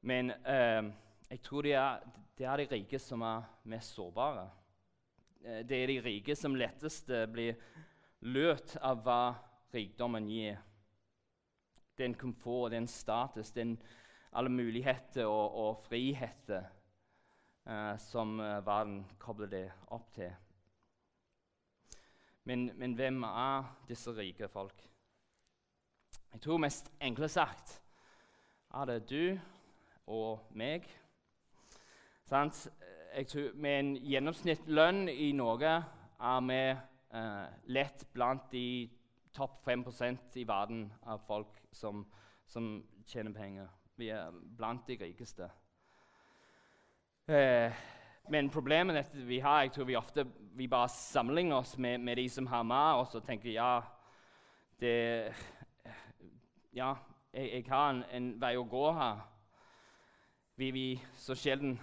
Men 0.00 0.30
eh, 0.30 0.88
jeg 1.30 1.42
tror 1.44 1.66
det 1.66 1.74
er, 1.76 2.00
det 2.38 2.46
er, 2.46 2.62
de 2.62 2.66
rike 2.74 2.98
som 2.98 3.22
er 3.22 3.44
mest 3.68 3.94
sårbare. 3.94 4.48
det 5.40 5.76
er 5.76 5.86
de 5.88 6.00
rike 6.00 6.36
som 6.36 6.56
lettest 6.56 7.10
blir 7.32 7.56
lurt 8.20 8.76
av 8.80 9.02
hva 9.04 9.34
rikdommen 9.72 10.28
gir. 10.28 10.58
Den 11.96 12.14
komfort, 12.14 12.72
den 12.72 12.88
status, 12.88 13.52
den, 13.52 13.76
alle 14.32 14.48
muligheter 14.48 15.26
og, 15.26 15.54
og 15.54 15.82
friheter 15.84 16.64
eh, 17.66 17.96
som 18.00 18.38
verden 18.38 19.04
kobler 19.18 19.52
det 19.52 19.66
opp 19.92 20.12
til. 20.16 20.32
Men, 22.44 22.70
men, 22.74 22.94
hvem 22.94 23.22
er 23.22 23.68
disse 23.88 24.12
rike 24.16 24.48
folk? 24.48 24.80
Jeg 26.32 26.40
tror 26.40 26.62
mest 26.62 26.88
enkle 27.02 27.28
sagt 27.28 27.76
er 28.74 28.86
det 28.86 29.00
du 29.10 29.38
og 30.10 30.50
meg. 30.58 30.88
Sant? 32.26 32.68
Jeg 33.14 33.26
tror 33.26 33.54
Med 33.54 33.78
en 33.78 33.96
gjennomsnittslønn 33.96 35.08
i 35.08 35.32
Norge 35.34 35.72
er 36.20 36.40
vi 36.46 36.60
eh, 36.70 37.46
lett 37.74 38.04
blant 38.12 38.50
de 38.52 38.90
topp 39.34 39.62
5% 39.66 40.36
i 40.38 40.44
verden 40.46 40.84
av 41.06 41.22
folk 41.26 41.62
som, 41.72 42.04
som, 42.46 42.72
tjener 43.06 43.34
penger. 43.34 43.66
Vi 43.98 44.08
er 44.14 44.30
blant 44.30 44.86
de 44.86 44.96
rikeste. 45.00 45.48
Eh, 47.26 47.80
men 48.30 48.50
problemet 48.50 48.94
dette 48.94 49.24
vi 49.26 49.40
har, 49.42 49.64
jeg 49.64 49.72
tror 49.74 49.88
vi 49.88 49.96
ofte 49.98 50.26
vi 50.54 50.68
bare 50.70 50.88
sammenligner 50.88 51.56
oss 51.56 51.76
med, 51.78 51.98
med 51.98 52.16
de 52.16 52.28
som 52.28 52.46
har 52.46 52.62
mer, 52.62 53.00
og 53.00 53.06
så 53.10 53.20
tenker 53.20 53.50
ja, 53.50 53.80
det, 54.80 55.32
ja 56.72 56.94
jeg, 57.32 57.50
jeg, 57.52 57.64
har 57.68 57.90
en, 57.90 58.04
en, 58.12 58.30
vei 58.40 58.54
å 58.58 58.66
gå 58.66 58.86
her. 58.94 59.20
Vi, 60.60 60.70
vi 60.70 61.00
så 61.16 61.32
sjelden 61.34 61.78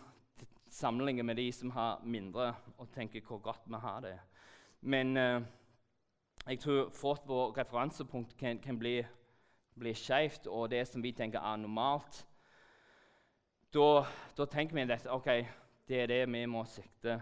sammenligner 0.69 1.23
med 1.23 1.35
de 1.35 1.51
som 1.51 1.71
har 1.73 2.01
mindre, 2.05 2.51
og 2.77 2.91
tenker 2.93 3.23
hvor 3.25 3.39
godt 3.41 3.63
vi 3.65 3.77
har 3.81 4.01
det. 4.05 4.19
Men 4.81 5.17
eh, 5.17 5.41
jeg 6.47 6.59
tror 6.59 6.91
fort 6.93 7.23
vår 7.25 7.55
referansepunkt 7.57 8.35
kan, 8.37 8.59
kan 8.61 8.77
bli, 8.77 8.99
bli 9.79 9.93
skjevt, 9.97 10.45
og 10.47 10.69
det 10.69 10.83
som 10.87 11.01
vi 11.01 11.11
tenker 11.11 11.39
er 11.39 11.57
normalt. 11.57 12.19
Da, 13.73 14.03
da 14.37 14.45
tenker 14.45 14.77
vi 14.77 14.85
at 14.93 15.09
ok, 15.09 15.31
det 15.87 16.01
er 16.03 16.13
det 16.13 16.21
vi 16.29 16.43
må 16.45 16.61
sikte. 16.69 17.17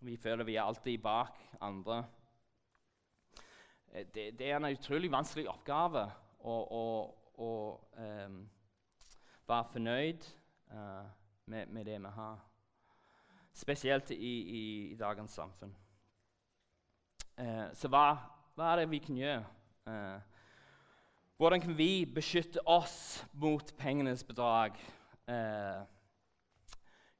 Vi 0.00 0.16
føler 0.16 0.44
vi 0.44 0.56
er 0.56 0.62
alltid 0.62 0.98
bak 1.04 1.36
andre. 1.60 1.98
Eh, 3.92 4.06
det, 4.14 4.38
det 4.38 4.50
er 4.50 4.56
en 4.56 4.72
utrolig 4.72 5.12
vanskelig 5.12 5.50
oppgave 5.52 6.08
å, 6.40 6.56
å, 6.80 6.82
å 7.44 7.52
um, 8.00 8.42
være 9.44 9.72
fornøyd 9.76 10.32
uh, 10.72 11.06
med, 11.46 11.66
med, 11.66 11.84
det 11.84 12.00
vi 12.00 12.12
har. 12.14 12.38
Spesielt 13.52 14.10
i, 14.10 14.16
i, 14.16 14.62
i 14.92 14.96
dagens 14.96 15.30
samfunn. 15.30 15.74
Uh, 17.38 17.68
så 17.74 17.88
hva, 17.88 18.16
hva, 18.54 18.72
er 18.72 18.82
det 18.82 18.90
vi 18.90 18.98
kan 19.04 19.16
gjøre? 19.16 19.44
Uh, 19.86 20.20
hvordan 21.36 21.60
kan 21.60 21.78
vi 21.78 22.06
beskytte 22.14 22.62
oss 22.68 23.24
mot 23.32 23.74
pengenes 23.78 24.24
bedrag? 24.24 24.78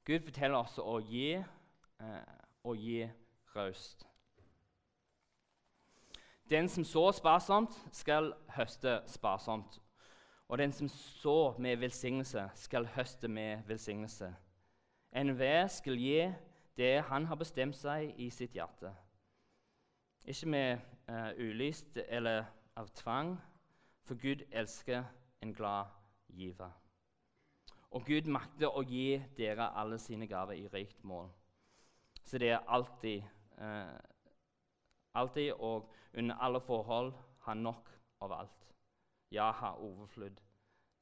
Gud 0.07 0.23
forteller 0.23 0.61
oss 0.61 0.77
å 0.79 1.01
gi 1.03 1.33
eh, 1.35 2.35
og 2.63 2.79
gi 2.79 3.01
raust. 3.57 4.05
Den 6.47 6.69
som 6.71 6.87
så 6.87 7.09
sparsomt, 7.17 7.75
skal 7.91 8.31
høste 8.55 9.01
sparsomt. 9.11 9.81
Og 10.49 10.59
den 10.59 10.73
som 10.73 10.89
så 10.89 11.55
med 11.59 11.77
velsignelse, 11.77 12.51
skal 12.55 12.87
høste 12.87 13.29
med 13.29 13.63
velsignelse. 13.67 14.35
Enhver 15.13 15.67
skal 15.67 15.99
gi 15.99 16.33
det 16.77 17.03
han 17.03 17.27
har 17.27 17.35
bestemt 17.41 17.77
seg 17.77 18.13
i 18.21 18.31
sitt 18.31 18.55
hjerte. 18.55 18.93
Ikke 20.25 20.49
med 20.49 20.79
uh, 21.11 21.31
ulyst 21.39 21.99
eller 22.09 22.45
av 22.77 22.91
tvang, 22.95 23.37
for 24.05 24.19
Gud 24.23 24.45
elsker 24.53 25.05
en 25.43 25.55
glad 25.55 25.87
giver. 26.29 26.71
Og 27.91 28.05
Gud 28.07 28.29
makter 28.31 28.71
å 28.71 28.83
gi 28.87 29.17
dere 29.39 29.71
alle 29.79 29.99
sine 29.99 30.27
gaver 30.27 30.59
i 30.59 30.69
rikt 30.69 31.05
mål. 31.05 31.31
Så 32.27 32.39
det 32.39 32.51
er 32.51 32.67
alltid, 32.69 33.23
uh, 33.59 33.99
alltid 35.15 35.53
og 35.59 35.93
under 36.15 36.35
alle 36.43 36.61
forhold 36.61 37.15
har 37.47 37.55
nok 37.55 37.91
av 38.21 38.33
alt. 38.33 38.76
Ja, 39.31 39.51
ha 39.51 39.75
overflod 39.83 40.39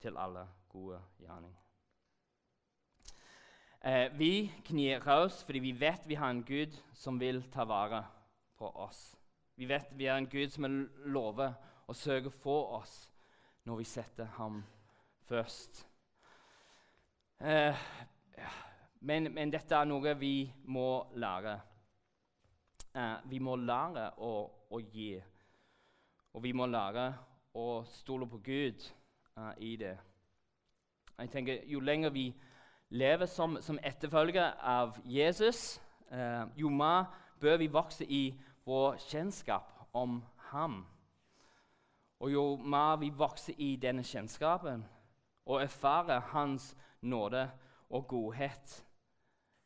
til 0.01 0.17
alle 0.17 0.47
gode 0.69 1.01
gjerninger. 1.21 1.61
Eh, 3.85 4.09
vi 4.17 4.49
knier 4.65 5.05
oss 5.13 5.43
fordi 5.45 5.61
vi 5.61 5.73
vet 5.77 6.07
vi 6.09 6.17
har 6.17 6.31
en 6.33 6.45
Gud 6.45 6.73
som 6.97 7.19
vil 7.21 7.43
ta 7.53 7.67
vare 7.69 8.01
på 8.57 8.71
oss. 8.81 9.17
Vi 9.57 9.69
vet 9.69 9.93
vi 9.93 10.07
har 10.07 10.17
en 10.17 10.29
Gud 10.29 10.51
som 10.51 10.65
er 10.65 10.79
lover 11.13 11.53
å 11.87 11.93
sørge 11.93 12.33
for 12.33 12.79
oss 12.79 12.95
når 13.69 13.83
vi 13.83 13.85
setter 13.85 14.31
ham 14.39 14.63
først. 15.29 15.85
Eh, 17.41 17.85
men, 19.01 19.29
men, 19.35 19.53
dette 19.53 19.77
er 19.77 19.85
noe 19.89 20.15
vi 20.17 20.49
må 20.65 21.05
lære. 21.21 21.55
Eh, 22.95 23.17
vi 23.29 23.41
må 23.45 23.57
lære 23.61 24.09
å, 24.17 24.33
å, 24.71 24.81
gi. 24.81 25.13
Og 26.33 26.43
vi 26.45 26.55
må 26.57 26.67
lære 26.73 27.11
å 27.55 27.85
stole 27.89 28.27
på 28.27 28.41
Gud 28.45 28.85
uh, 29.39 29.53
i 29.59 29.77
det. 29.77 29.97
Jeg 31.19 31.31
tenker, 31.31 31.61
Jo 31.67 31.81
lenger 31.81 32.11
vi 32.11 32.35
lever 32.91 33.27
som, 33.27 33.59
som 33.63 33.79
etterfølger 33.83 34.59
av 34.61 34.99
Jesus, 35.05 35.81
uh, 36.13 36.51
jo 36.57 36.69
mer 36.69 37.07
bør 37.41 37.57
vi 37.57 37.71
vokse 37.71 38.05
i 38.05 38.25
vår 38.65 38.97
kjennskap 39.09 39.89
om 39.93 40.23
ham. 40.51 40.85
Og 42.21 42.33
jo 42.33 42.45
mer 42.57 42.97
vi 42.97 43.11
vokser 43.11 43.55
i 43.59 43.77
denne 43.77 44.03
kjennskapen 44.03 44.85
og 45.47 45.63
erfarer 45.63 46.21
Hans 46.33 46.77
nåde 47.03 47.51
og 47.91 48.07
godhet, 48.09 48.85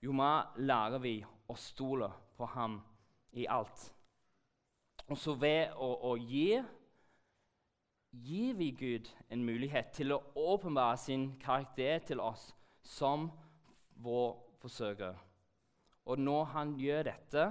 jo 0.02 0.12
mer 0.12 0.50
lærer 0.56 0.98
vi 0.98 1.14
å 1.48 1.54
stole 1.54 2.10
på 2.36 2.46
ham 2.46 2.80
i 3.32 3.46
alt. 3.46 3.92
Og 5.08 5.18
så 5.18 5.34
ved 5.38 5.72
å, 5.78 5.88
å 6.10 6.16
gi 6.18 6.58
gir 8.24 8.54
vi 8.58 8.70
Gud 8.70 9.08
en 9.30 9.44
mulighet 9.44 9.92
til 9.94 10.12
å 10.14 10.22
åpenbare 10.36 10.96
sin 10.98 11.30
karakter 11.42 11.98
til 12.08 12.20
oss 12.20 12.50
som 12.82 13.28
vår 14.02 14.36
forsøker. 14.62 15.16
Og 16.08 16.18
når 16.18 16.44
han 16.54 16.74
gjør 16.80 17.02
dette, 17.10 17.44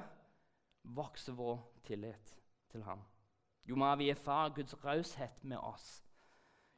vokser 0.84 1.36
vår 1.38 1.60
tillit 1.86 2.36
til 2.72 2.84
ham. 2.84 3.04
Jo 3.68 3.76
mer 3.76 3.96
vi 4.00 4.10
erfarer 4.10 4.56
Guds 4.56 4.76
raushet 4.84 5.44
med 5.44 5.58
oss, 5.58 6.04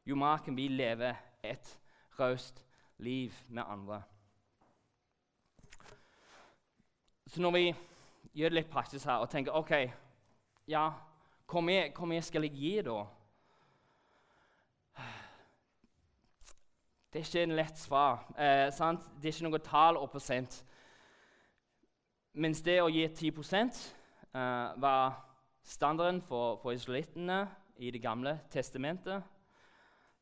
jo 0.06 0.16
mer 0.16 0.42
kan 0.44 0.56
vi 0.56 0.68
leve 0.68 1.14
et 1.42 1.78
raust 2.18 2.64
liv 2.98 3.34
med 3.48 3.62
andre. 3.62 4.02
Så 7.26 7.40
når 7.40 7.50
vi 7.50 7.64
gjør 8.34 8.50
det 8.50 8.58
litt 8.58 8.70
praktisk 8.72 9.06
her 9.06 9.22
og 9.22 9.30
tenker 9.30 9.54
ok, 9.54 9.72
ja, 10.66 10.88
hvor 11.50 11.62
mye, 11.62 12.22
skal 12.22 12.46
jeg 12.46 12.58
gi 12.58 12.74
da? 12.86 13.04
Det 17.12 17.18
er 17.18 17.24
ikke 17.26 17.42
en 17.42 17.56
lett 17.58 17.78
svar. 17.78 18.20
Eh, 18.38 18.70
det 18.70 19.28
er 19.28 19.32
ikke 19.32 19.48
noe 19.48 19.58
tall 19.58 19.96
og 19.98 20.12
prosent. 20.12 20.60
Mens 22.38 22.62
det 22.62 22.76
å 22.78 22.86
gi 22.86 23.02
10 23.08 23.32
eh, 23.58 24.76
var 24.78 25.16
standarden 25.66 26.20
for, 26.22 26.60
for 26.62 26.70
israelittene 26.72 27.48
i 27.82 27.90
Det 27.90 28.02
gamle 28.02 28.38
testamentet. 28.50 29.22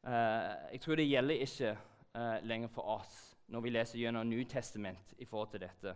Eh, 0.07 0.73
jeg 0.73 0.81
tror 0.81 0.97
det 0.97 1.09
gjelder 1.09 1.35
ikke 1.45 1.71
eh, 2.15 2.39
lenger 2.43 2.69
for 2.69 2.83
oss 2.97 3.37
når 3.49 3.61
vi 3.61 3.71
leser 3.71 3.99
gjennom 3.99 4.29
Nytestament 4.29 5.13
i 5.19 5.25
forhold 5.25 5.51
til 5.51 5.61
dette. 5.61 5.95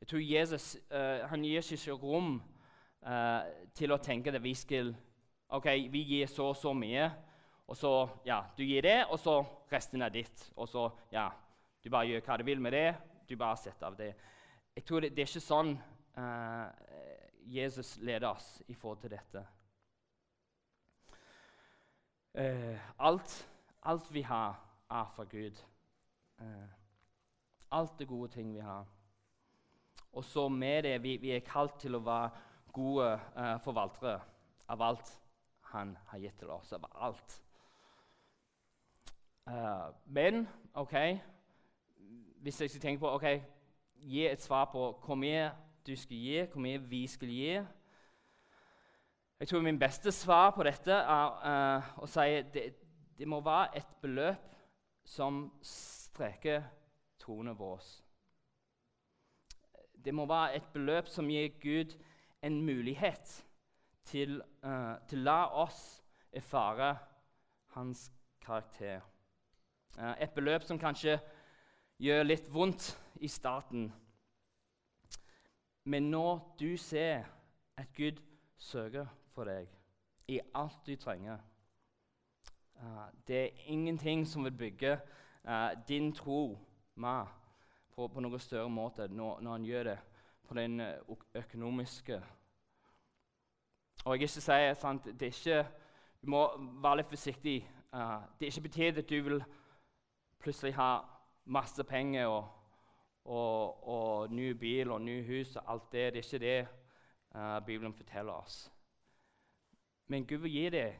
Jeg 0.00 0.08
tror 0.08 0.20
Jesus 0.20 0.76
eh, 0.90 1.24
han 1.28 1.44
gir 1.44 1.72
ikke 1.72 1.96
rom 1.96 2.42
eh, 3.06 3.48
til 3.74 3.92
å 3.92 4.00
tenke 4.02 4.32
at 4.34 4.42
vi 4.42 4.54
skal 4.54 4.94
Ok, 5.50 5.66
vi 5.90 6.04
gir 6.06 6.28
så 6.30 6.44
og 6.52 6.56
så 6.56 6.70
mye, 6.72 7.08
og 7.70 7.76
så 7.76 8.08
Ja, 8.26 8.42
du 8.58 8.64
gir 8.64 8.82
det, 8.82 9.06
og 9.06 9.18
så 9.18 9.44
resten 9.72 10.02
er 10.02 10.10
ditt. 10.10 10.52
Og 10.56 10.68
så 10.68 10.90
Ja, 11.12 11.28
du 11.84 11.90
bare 11.90 12.06
gjør 12.06 12.24
hva 12.26 12.36
du 12.36 12.44
vil 12.44 12.60
med 12.60 12.72
det. 12.72 12.96
Du 13.28 13.36
bare 13.36 13.56
setter 13.56 13.86
av 13.86 13.96
det. 13.96 14.14
Jeg 14.74 14.84
tror 14.84 15.00
det, 15.00 15.10
det 15.14 15.22
er 15.22 15.28
ikke 15.30 15.40
sånn 15.40 15.70
uh, 16.18 16.66
Jesus 17.46 17.96
leder 18.02 18.28
oss 18.28 18.62
i 18.68 18.74
forhold 18.74 19.00
til 19.00 19.12
dette. 19.14 19.44
Uh, 22.34 22.78
alt, 22.98 23.34
alt, 23.82 24.10
vi 24.14 24.22
har, 24.22 24.58
er 24.90 25.12
fra 25.14 25.24
Gud. 25.30 25.60
Uh, 26.40 26.70
alt 27.70 27.98
det 27.98 28.08
gode 28.08 28.32
ting 28.34 28.50
vi 28.54 28.64
har. 28.66 28.86
Og 30.12 30.24
så 30.24 30.48
med 30.48 30.82
det 30.84 30.96
vi, 31.02 31.16
vi 31.22 31.30
er 31.36 31.46
kalt 31.46 31.78
til 31.78 31.94
å 31.94 32.02
være 32.02 32.30
gode 32.74 33.12
forvaltere 33.62 34.18
av 34.70 34.82
alt 34.82 35.08
han 35.70 35.96
har 36.10 36.18
gitt 36.18 36.38
til 36.42 36.50
oss. 36.50 36.72
Av 36.74 36.86
alt. 36.90 37.38
Men 40.06 40.48
OK 40.74 40.94
Hvis 42.40 42.60
jeg 42.60 42.70
skal 42.70 42.80
tenke 42.80 43.00
på 43.00 43.10
ok, 43.14 43.24
gi 44.00 44.26
et 44.26 44.42
svar 44.42 44.64
på 44.72 44.84
hvor 45.04 45.14
mye 45.14 45.50
du 45.86 45.96
skal 45.96 46.16
gi, 46.16 46.40
hvor 46.52 46.60
mye 46.60 46.80
vi 46.80 47.06
skal 47.06 47.28
gi. 47.28 47.60
Jeg 49.40 49.48
tror 49.48 49.60
Min 49.60 49.78
beste 49.78 50.12
svar 50.12 50.50
på 50.50 50.62
dette 50.62 50.92
er 50.92 51.76
uh, 51.76 51.90
å 52.04 52.06
si 52.08 52.42
det, 52.54 52.64
det 53.18 53.28
må 53.28 53.40
være 53.40 53.80
et 53.80 53.96
beløp 54.02 54.56
som 55.04 55.46
streker 55.64 56.62
troene 57.20 57.54
våre. 57.56 57.84
Det 60.04 60.14
må 60.14 60.26
være 60.28 60.56
et 60.56 60.68
beløp 60.72 61.08
som 61.08 61.28
gir 61.28 61.48
Gud 61.60 61.96
en 62.42 62.60
mulighet 62.64 63.32
til, 64.04 64.42
uh, 64.64 64.96
å 65.00 65.16
la 65.16 65.40
oss 65.64 66.02
erfare 66.32 66.94
hans 67.76 68.10
karakter. 68.44 69.00
Uh, 69.98 70.14
et 70.22 70.30
beløp 70.30 70.62
som 70.62 70.78
kanskje 70.78 71.18
gjør 72.00 72.22
litt 72.22 72.46
vondt 72.52 72.92
i 73.20 73.28
starten. 73.28 73.90
Men 75.84 76.10
når 76.10 76.56
du 76.60 76.76
ser 76.76 77.24
at 77.76 77.92
Gud 77.96 78.20
søker 78.56 79.06
for 79.34 79.48
deg 79.48 79.68
i 80.28 80.38
alt 80.54 80.86
du 80.86 80.94
trenger 81.00 81.38
uh, 82.76 83.08
Det 83.26 83.36
er 83.36 83.62
ingenting 83.66 84.26
som 84.28 84.44
vil 84.44 84.52
bygge 84.52 84.98
uh, 85.48 85.72
din 85.88 86.12
tro 86.12 86.58
mer 86.94 87.26
på, 87.94 88.06
på 88.08 88.20
noen 88.20 88.40
større 88.40 88.70
måte 88.70 89.08
når, 89.08 89.40
når, 89.40 89.52
han 89.52 89.64
gjør 89.64 89.84
det 89.84 89.98
på 90.48 90.54
den 90.54 90.80
økonomiske 91.34 92.20
Og 94.04 94.14
jeg 94.14 94.22
ikke 94.22 94.28
sier 94.28 94.74
sant, 94.74 95.04
det 95.04 95.22
er 95.22 95.34
ikke, 95.34 95.66
Du 96.22 96.30
må 96.30 96.44
være 96.82 96.96
litt 96.96 97.08
forsiktig. 97.08 97.68
det 98.38 98.46
er 98.46 98.52
ikke 98.52 98.68
betydd 98.68 98.98
at 98.98 99.08
du 99.08 99.22
vil 99.22 99.42
plutselig 100.40 100.74
ha 100.74 100.98
masse 101.44 101.84
penger 101.84 102.26
og, 102.26 102.48
og, 103.24 103.88
og 103.88 104.32
ny 104.32 104.50
bil 104.50 104.90
og 104.90 105.00
ny 105.02 105.20
hus 105.26 105.56
og 105.56 105.72
alt 105.72 105.92
det. 105.92 106.12
Det 106.14 106.20
er 106.20 106.24
ikke 106.24 106.38
det 106.38 106.68
uh, 107.34 107.66
Bibelen 107.66 107.94
forteller 107.94 108.32
oss. 108.32 108.72
Men 110.06 110.26
Gud 110.26 110.36
vil 110.36 110.52
gi 110.52 110.68
deg 110.70 110.98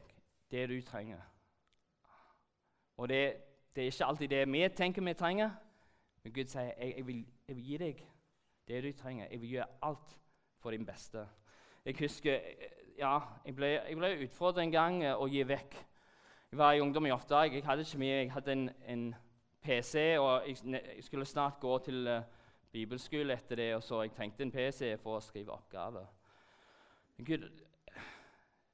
det 0.51 0.69
du 0.69 0.81
trenger. 0.81 1.19
Og 2.97 3.09
det, 3.09 3.35
det, 3.75 3.81
er 3.81 3.85
ikke 3.85 4.05
alltid 4.05 4.27
det 4.27 4.51
vi 4.51 4.67
tenker 4.69 5.03
vi 5.03 5.13
trenger, 5.13 5.49
men 6.23 6.33
Gud 6.33 6.45
sier 6.45 6.61
jeg, 6.77 6.93
jeg, 6.97 7.07
vil, 7.07 7.25
jeg 7.47 7.55
vil 7.55 7.65
gi 7.65 7.77
deg 7.77 8.03
det 8.67 8.83
du 8.83 8.91
trenger. 8.91 9.27
Jeg 9.31 9.41
vil 9.41 9.49
gjøre 9.49 9.67
alt 9.81 10.17
for 10.59 10.71
din 10.71 10.85
beste. 10.85 11.27
Jeg 11.85 11.95
husker 11.99 12.39
ja, 12.99 13.19
jeg 13.45 13.55
ble, 13.55 13.65
jeg 13.65 13.97
ble 13.97 14.11
utfordret 14.27 14.63
en 14.63 14.71
gang 14.71 15.01
å 15.15 15.25
gi 15.31 15.41
vekk. 15.47 15.75
Jeg 16.51 16.59
var 16.59 16.75
i 16.75 16.81
ungdom 16.83 17.05
i 17.07 17.13
oppdrag. 17.15 17.55
Jeg 17.55 17.65
hadde 17.65 17.81
ikke 17.87 18.01
mye. 18.03 18.15
Jeg 18.19 18.31
hadde 18.31 18.51
en, 18.51 18.69
en 18.85 19.05
PC, 19.61 20.15
og 20.19 20.47
jeg 20.47 21.03
skulle 21.05 21.25
snart 21.25 21.59
gå 21.59 21.77
til 21.85 22.07
uh, 22.07 22.23
bibelskole 22.71 23.33
etter 23.33 23.55
det, 23.55 23.75
og 23.75 23.83
så 23.83 24.01
jeg 24.01 24.13
trengte 24.15 24.43
en 24.43 24.51
PC 24.51 24.95
for 25.03 25.19
å 25.19 25.21
skrive 25.21 25.53
oppgaver. 25.53 26.07
Men 27.17 27.27
Gud, 27.27 27.45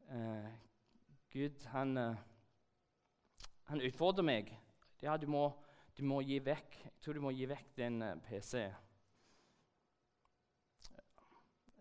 uh, 0.08 0.48
Gud 1.34 1.66
han, 1.74 1.98
uh, 1.98 2.16
han, 3.68 3.84
utfordrer 3.84 4.24
meg. 4.24 4.54
Ja, 5.04 5.18
du 5.18 5.28
må, 5.28 5.50
du 5.98 6.06
må, 6.08 6.22
gi 6.26 6.40
vekk 6.42 6.80
Jeg 6.86 6.94
tror 7.04 7.20
du 7.20 7.22
må 7.22 7.36
gi 7.36 7.50
vekk 7.52 7.76
den 7.78 8.00
PC. 8.24 8.64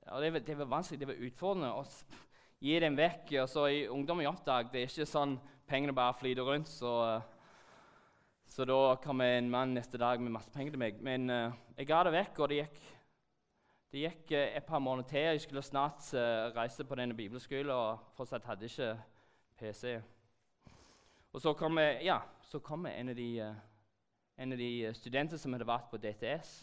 Ja, 0.06 0.18
det, 0.20 0.32
var, 0.32 0.42
det 0.50 0.58
var 0.58 0.72
vanskelig, 0.74 1.00
det 1.00 1.08
var 1.12 1.24
utfordrende 1.30 1.70
å 1.78 1.86
gi 2.58 2.76
den 2.82 2.98
vekk. 2.98 3.32
Og 3.44 3.48
så 3.54 3.68
I 3.70 3.86
ungdom 3.86 4.20
i 4.20 4.28
oppdag 4.28 4.74
det 4.74 4.82
er 4.82 4.90
ikke 4.90 5.08
sånn 5.14 5.38
pengene 5.70 5.94
bare 5.94 6.18
flyter 6.18 6.50
rundt. 6.50 6.74
så... 6.74 7.22
Så 8.56 8.64
da 8.64 8.94
kom 9.04 9.20
en 9.20 9.50
mann 9.50 9.74
neste 9.76 9.98
dag 10.00 10.20
med 10.20 10.32
masse 10.32 10.48
penger 10.48 10.72
til 10.72 10.80
meg. 10.80 11.00
Men 11.04 11.28
uh, 11.28 11.52
jeg 11.76 11.90
ga 11.90 11.98
det 12.06 12.12
vekk, 12.14 12.38
og 12.40 12.48
det 12.48 12.56
gikk, 12.62 12.76
Det 13.92 14.00
gikk 14.00 14.30
uh, 14.32 14.56
et 14.56 14.64
par 14.64 14.78
måneder 14.78 15.08
til. 15.08 15.18
Jeg 15.18 15.40
skulle 15.40 15.62
snart 15.62 16.00
uh, 16.14 16.56
reise 16.56 16.84
på 16.84 16.96
denne 16.96 17.14
bibelskolen 17.14 17.70
og 17.70 17.98
fortsatt 18.16 18.48
hadde 18.48 18.64
ikke 18.64 18.94
PC. 19.58 19.98
Og 21.32 21.40
så 21.40 21.52
kom, 21.52 21.78
ja, 22.00 22.16
så 22.42 22.58
kom 22.58 22.86
en, 22.86 23.08
av 23.08 23.16
de, 23.16 23.28
en 24.38 24.52
av 24.52 24.58
de 24.58 24.94
studenter 24.94 25.36
som 25.36 25.52
hadde 25.52 25.68
vært 25.68 25.90
på 25.90 26.00
DTS. 26.00 26.54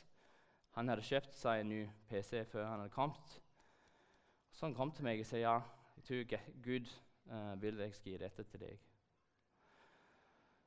Han 0.73 0.89
hadde 0.89 1.05
kjøpt 1.05 1.37
seg 1.37 1.61
en 1.61 1.69
ny 1.69 1.83
PC 2.09 2.41
før 2.49 2.65
han 2.71 2.79
hadde 2.79 2.95
kommet. 2.95 3.37
Så 4.49 4.65
han 4.65 4.73
kom 4.73 4.91
til 4.91 5.05
meg 5.05 5.21
og 5.21 5.29
sa 5.29 5.37
ja, 5.37 5.59
jeg 5.99 6.09
tror 6.09 6.49
Gud 6.71 6.89
vil 7.61 7.85
jeg 7.85 7.93
skal 7.93 8.11
gi 8.15 8.17
dette 8.25 8.49
til 8.49 8.65
deg. 8.65 8.92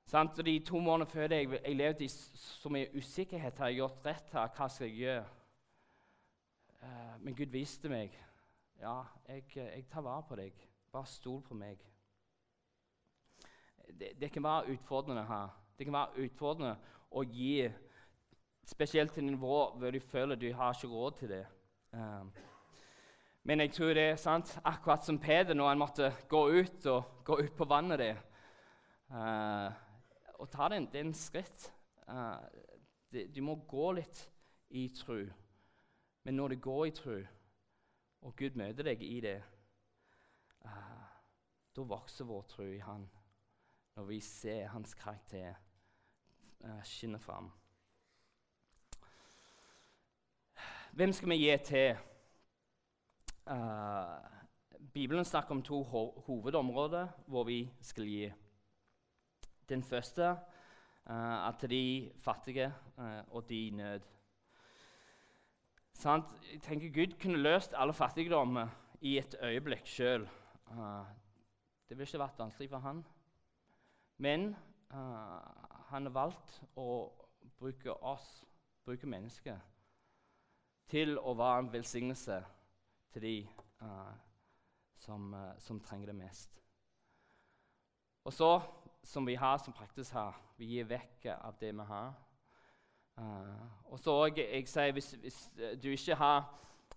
Sant? 0.07 0.39
Og 0.39 0.47
De 0.47 0.59
to 0.63 0.79
månedene 0.79 1.11
før 1.11 1.27
det, 1.27 1.37
jeg, 1.37 1.61
jeg 1.65 1.77
levde 1.77 2.05
i 2.05 2.09
så 2.09 2.71
mye 2.71 2.93
usikkerhet. 2.95 3.59
Har 3.59 3.73
jeg 3.73 3.81
gjort 3.81 4.07
rett 4.07 4.33
her? 4.33 4.53
Hva 4.55 4.69
skal 4.71 4.87
jeg 4.87 4.97
gjøre? 5.01 5.25
Uh, 6.83 7.15
men 7.25 7.35
Gud 7.35 7.51
viste 7.51 7.91
meg 7.91 8.15
ja, 8.81 9.01
jeg, 9.29 9.45
jeg, 9.57 9.85
tar 9.91 10.05
vare 10.05 10.23
på 10.29 10.37
deg. 10.39 10.67
Bare 10.93 11.09
stol 11.11 11.41
på 11.43 11.57
meg. 11.57 11.81
Det, 13.89 14.13
det, 14.21 14.31
kan 14.33 14.45
være 14.45 14.77
utfordrende 14.77 15.25
her. 15.27 15.49
Det 15.79 15.87
kan 15.89 15.97
være 15.97 16.27
utfordrende 16.27 16.75
å 17.11 17.23
gi, 17.25 17.67
spesielt 18.67 19.15
til 19.15 19.25
nivå 19.25 19.57
hvor 19.79 19.95
du 19.95 20.01
føler 20.01 20.39
du 20.39 20.51
har 20.55 20.77
ikke 20.77 20.93
råd 20.93 21.19
til 21.19 21.33
det. 21.33 21.43
Um, 21.97 22.31
men 23.47 23.63
jeg 23.63 23.73
tror 23.73 23.95
det 23.95 24.05
er 24.11 24.21
sant, 24.21 24.53
akkurat 24.67 25.07
som 25.07 25.19
Peder 25.23 25.55
når 25.55 25.69
han 25.69 25.81
måtte 25.81 26.13
gå 26.29 26.45
ut 26.51 26.87
og 26.93 27.25
gå 27.25 27.41
ut 27.43 27.57
på 27.57 27.69
vannet 27.71 28.03
der. 28.03 28.23
Uh, 29.11 29.86
og 30.39 30.51
ta 30.51 30.68
den, 30.68 30.89
en 30.95 31.14
skritt. 31.14 31.72
Uh, 32.09 32.37
det, 33.12 33.28
du 33.34 33.43
må 33.43 33.57
gå 33.68 33.91
litt 33.97 34.22
i 34.68 34.89
tro. 34.95 35.18
Men 36.26 36.37
når 36.37 36.49
du 36.49 36.57
går 36.61 36.87
i 36.87 36.95
tro, 36.97 37.18
og 38.26 38.37
Gud 38.37 38.57
møter 38.59 38.91
deg 38.91 39.03
i 39.03 39.20
det, 39.24 39.37
uh, 40.66 41.05
da 41.76 41.87
vokser 41.87 42.28
vår 42.28 42.43
tro 42.51 42.66
i 42.68 42.82
Han. 42.84 43.07
Når 43.97 44.09
vi 44.11 44.20
ser 44.20 44.68
Hans 44.74 44.95
karakter 44.95 45.55
uh, 46.64 46.82
skinne 46.84 47.18
fram. 47.18 47.53
Hvem 50.97 51.12
skal 51.12 51.28
vi 51.28 51.37
gi 51.37 51.57
til? 51.64 51.97
Bibelen 54.95 55.24
snakker 55.24 55.55
om 55.55 55.61
to 55.62 55.82
ho 55.84 56.01
hovedområder 56.26 57.09
hvor 57.28 57.45
vi 57.45 57.59
skal 57.84 58.09
gi. 58.09 58.32
Den 59.69 59.83
første 59.83 60.37
uh, 61.11 61.59
til 61.61 61.71
de 61.71 62.12
fattige 62.17 62.73
uh, 62.99 63.35
og 63.35 63.49
de 63.49 63.67
i 63.67 63.71
nød. 63.71 64.01
Sant? 65.93 66.25
Jeg 66.53 66.62
tenker 66.62 66.93
Gud 66.95 67.17
kunne 67.23 67.43
løst 67.43 67.75
alle 67.77 67.93
fattigdommer 67.93 68.69
i 69.01 69.19
et 69.19 69.35
øyeblikk 69.43 69.87
sjøl. 69.87 70.29
det 71.89 71.99
ville 71.99 72.03
ikke 72.03 72.19
vært 72.19 72.39
vanskelig 72.39 72.71
for 72.71 72.79
han. 72.79 73.05
Men 74.19 74.57
han 75.89 76.07
har 76.07 76.12
valgt 76.12 76.61
å 76.77 77.12
bruke 77.59 77.93
oss, 77.93 78.45
bruke 78.85 79.07
mennesker, 79.07 79.59
til 80.91 81.19
å 81.19 81.35
være 81.35 81.64
en 81.64 81.73
velsignelse 81.73 82.39
til 83.12 83.23
de 83.23 83.37
uh, 83.83 84.12
som, 85.01 85.33
uh, 85.35 85.55
som, 85.59 85.81
trenger 85.81 86.12
det 86.12 86.19
mest. 86.19 86.61
Og 88.27 88.35
så, 88.35 88.51
som 89.07 89.27
vi 89.27 89.35
har 89.39 89.59
som 89.63 89.73
praktisk 89.73 90.13
har. 90.13 90.35
vi 90.59 90.67
gir 90.67 90.85
vekk 90.89 91.27
av 91.37 91.55
det 91.61 91.73
vi 91.75 91.85
har. 91.89 92.15
Uh, 93.17 93.93
og 93.93 93.99
så 93.99 94.15
jeg, 94.27 94.49
jeg 94.53 94.69
sier, 94.69 94.93
hvis, 94.93 95.11
hvis, 95.21 95.39
du 95.83 95.89
ikke 95.89 96.15
har 96.15 96.51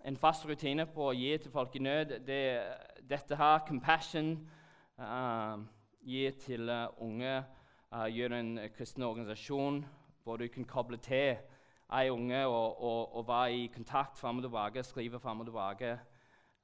en 0.05 0.17
fast 0.17 0.45
rutine 0.47 0.85
på 0.85 1.09
å 1.09 1.15
gi 1.15 1.37
til 1.37 1.51
folk 1.51 1.75
i 1.75 1.83
nød 1.83 2.19
det, 2.27 2.41
Dette 3.09 3.35
her, 3.35 3.63
compassion, 3.67 4.35
gi 6.05 6.25
til 6.43 6.69
unge, 6.99 7.31
gjør 7.89 8.35
en 8.37 8.51
kristen 8.75 9.03
organisasjon 9.03 9.79
hvor 10.23 10.37
du 10.37 10.47
kan 10.47 10.67
koble 10.67 10.99
til 11.01 11.39
ei 11.97 12.09
unge 12.13 12.43
og, 12.45 12.83
og, 12.83 13.15
og 13.17 13.27
være 13.27 13.53
i 13.63 13.67
kontakt 13.73 14.17
fram 14.17 14.37
og 14.37 14.45
tilbake, 14.45 14.83
skrive 14.83 15.19
fram 15.19 15.41
og 15.41 15.49
tilbake 15.49 15.95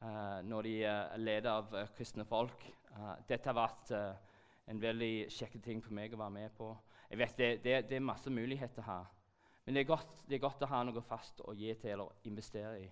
uh, 0.01 0.41
når 0.45 0.67
de 0.67 0.75
er 0.85 1.17
leder 1.17 1.49
av 1.49 1.73
uh, 1.73 1.87
kristne 1.97 2.25
folk. 2.29 2.67
Uh, 2.91 3.15
dette 3.29 3.49
har 3.49 3.57
vært 3.57 3.93
en 4.67 4.81
veldig 4.81 5.27
kjekk 5.33 5.59
ting 5.63 5.83
for 5.83 5.93
meg 5.93 6.13
å 6.13 6.19
være 6.19 6.35
med 6.35 6.55
på. 6.57 6.71
Jeg 7.09 7.21
vet 7.21 7.37
Det, 7.37 7.49
det, 7.63 7.75
det 7.89 7.97
er 7.97 8.05
masse 8.05 8.29
muligheter 8.29 8.81
her. 8.81 9.05
Men 9.65 9.75
det 9.75 9.81
er, 9.81 9.89
godt, 9.89 10.23
det 10.29 10.35
er, 10.35 10.43
godt, 10.43 10.61
å 10.61 10.69
ha 10.69 10.83
noe 10.85 11.01
fast 11.01 11.41
å 11.41 11.53
gi 11.57 11.73
til 11.81 11.95
eller 11.95 12.11
investere 12.29 12.81
i. 12.83 12.89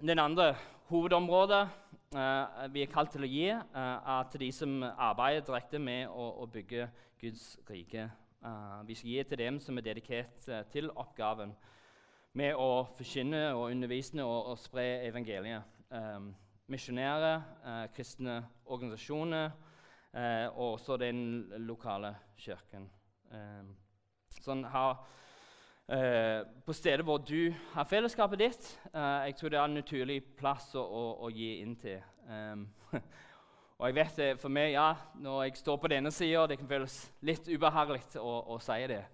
den 0.00 0.18
andre 0.18 0.56
hovedområdet 0.88 1.68
vi 2.72 2.82
er 2.82 2.90
kalt 2.90 3.12
til 3.14 3.22
å 3.22 3.30
gi, 3.30 3.46
er 3.48 4.24
til 4.32 4.40
de 4.40 4.50
som 4.52 4.82
arbeider 4.82 5.46
direkte 5.46 5.78
med 5.78 6.08
å, 6.08 6.26
å 6.42 6.46
bygge 6.50 6.88
Guds 7.20 7.58
rike. 7.70 8.08
Uh, 8.40 8.80
vi 8.88 8.94
skal 8.96 9.10
gi 9.10 9.22
til 9.28 9.38
dem 9.38 9.58
som 9.60 9.76
er 9.78 9.84
dedikert 9.84 10.46
uh, 10.48 10.62
til 10.72 10.88
oppgaven 10.96 11.52
med 12.40 12.56
å 12.56 12.86
forkynne 12.96 13.50
og 13.52 13.66
undervise 13.68 14.24
og, 14.24 14.52
og 14.52 14.58
spre 14.58 14.86
evangeliet. 15.04 15.76
Misjonærer, 16.70 17.42
eh, 17.64 17.86
kristne 17.94 18.44
organisasjoner 18.64 19.50
og 20.54 20.72
også 20.72 20.96
den 20.96 21.18
lokale 21.62 22.16
kirken. 22.34 22.88
Um, 23.30 23.68
sånn 24.42 24.64
har, 24.66 25.04
på 26.66 26.74
stedet 26.74 27.04
hvor 27.06 27.20
du 27.22 27.52
har 27.76 27.86
fellesskapet 27.86 28.40
ditt, 28.42 28.66
jeg 28.90 29.36
tror 29.38 29.52
det 29.52 29.60
er 29.60 29.68
en 29.68 29.76
naturlig 29.78 30.16
plass 30.38 30.72
å, 30.74 30.82
å, 30.82 31.02
å 31.26 31.30
gi 31.30 31.52
inn 31.62 31.76
til. 31.78 32.02
Og 33.78 33.86
jeg 33.86 33.96
vet 34.00 34.18
det 34.18 34.28
for 34.42 34.50
meg, 34.50 34.72
ja, 34.72 34.88
Når 35.14 35.44
jeg 35.44 35.60
står 35.62 35.78
på 35.78 35.92
denne 35.94 36.10
sida, 36.10 36.48
det 36.50 36.58
kan 36.58 36.72
føles 36.72 36.96
litt 37.22 37.46
ubehagelig 37.46 38.18
å, 38.18 38.32
å 38.50 38.58
si 38.58 38.80
det. 38.90 39.04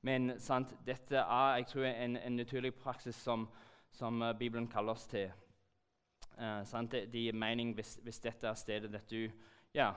Men 0.00 0.32
sant, 0.40 0.72
dette 0.86 1.20
er 1.20 1.60
jeg 1.60 1.68
tror, 1.74 1.84
en, 1.90 2.16
en 2.16 2.40
naturlig 2.40 2.72
praksis 2.80 3.20
som, 3.20 3.44
som 3.92 4.24
Bibelen 4.40 4.70
kaller 4.72 4.96
oss 4.96 5.06
til. 5.12 5.28
Sant, 6.38 6.92
det, 6.92 7.08
det, 7.10 7.24
gir 7.24 7.34
mening 7.34 7.72
hvis, 7.74 7.96
hvis, 8.04 8.20
dette 8.22 8.46
er 8.46 8.54
stedet 8.54 8.92
der 8.92 9.06
du 9.10 9.24
ja, 9.74 9.88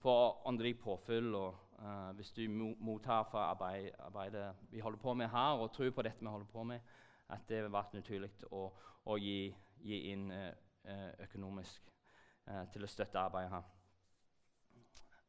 får 0.00 0.46
åndelig 0.48 0.78
påfyll, 0.80 1.34
og 1.34 1.58
eh, 1.76 2.12
hvis 2.16 2.32
du 2.32 2.46
mottar 2.80 3.26
fra 3.28 3.50
arbeid, 3.50 3.90
arbeidet 3.98 4.46
vi 4.70 4.80
holder 4.80 4.98
på 4.98 5.14
med 5.14 5.28
her, 5.28 5.60
og 5.60 5.72
tror 5.72 5.90
på 5.90 6.02
dette 6.02 6.24
vi 6.24 6.32
holder 6.32 6.46
på 6.52 6.64
med, 6.64 6.80
at 7.28 7.44
det 7.48 7.60
har 7.60 7.68
vært 7.68 7.92
naturlig 7.94 8.30
å, 8.50 8.64
å 9.04 9.18
gi, 9.20 9.52
gi, 9.84 10.00
inn 10.14 10.32
økonomisk 11.20 11.92
til 12.72 12.84
å 12.84 12.88
støtte 12.88 13.20
arbeidet 13.20 13.52
her. 13.52 13.68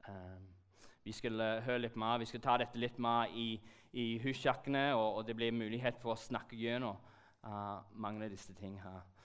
Um, 0.08 0.48
vi 1.04 1.12
skal 1.12 1.42
høre 1.66 1.82
litt 1.84 1.98
mer, 2.00 2.20
vi 2.22 2.30
skal 2.30 2.42
ta 2.42 2.58
dette 2.62 2.80
litt 2.80 2.98
mer 3.02 3.32
i, 3.38 3.56
i 3.98 4.06
husjakkene, 4.24 4.92
og, 4.96 5.18
og, 5.18 5.26
det 5.28 5.36
blir 5.38 5.54
mulighet 5.54 6.00
for 6.02 6.14
å 6.14 6.20
snakke 6.20 6.58
gjennom 6.58 6.98
uh, 7.44 7.82
mange 7.94 8.26
av 8.26 8.34
disse 8.34 8.54
tingene 8.58 8.86
her. 8.86 9.21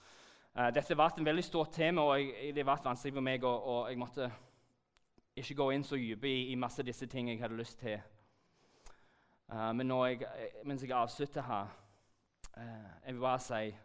Uh, 0.57 0.71
dette 0.73 0.89
har 0.89 0.97
vært 0.97 1.19
en 1.21 1.25
veldig 1.25 1.43
stort 1.45 1.69
tema, 1.71 2.01
og 2.01 2.17
det 2.17 2.57
har 2.57 2.65
vært 2.65 2.85
vanskelig 2.87 3.13
for 3.13 3.21
meg. 3.21 3.43
Og, 3.45 3.65
og 3.69 3.89
jeg 3.91 3.97
måtte 4.01 4.29
ikke 5.37 5.55
gå 5.59 5.67
inn 5.69 5.83
så 5.85 5.99
dypt 6.01 6.23
i, 6.25 6.47
i 6.49 6.55
masse 6.57 6.81
av 6.81 6.87
disse 6.87 7.05
tingene 7.05 7.35
jeg 7.35 7.43
hadde 7.43 7.59
lyst 7.59 7.77
til. 7.77 7.99
Uh, 9.53 9.69
men 9.77 9.91
jeg, 9.91 10.25
mens 10.65 10.81
jeg 10.81 10.95
avslutter 10.97 11.45
her, 11.45 11.75
uh, 12.57 12.89
jeg 13.05 13.13
vil 13.13 13.21
bare 13.21 13.43
si 13.45 13.75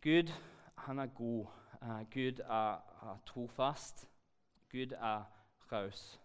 Gud, 0.00 0.32
han 0.86 0.98
er 0.98 1.12
god. 1.12 1.46
Gud 2.14 2.40
er, 2.40 2.80
er 3.04 3.20
trofast. 3.26 4.08
Gud 4.72 4.92
er 4.96 5.26
raus. 5.72 6.20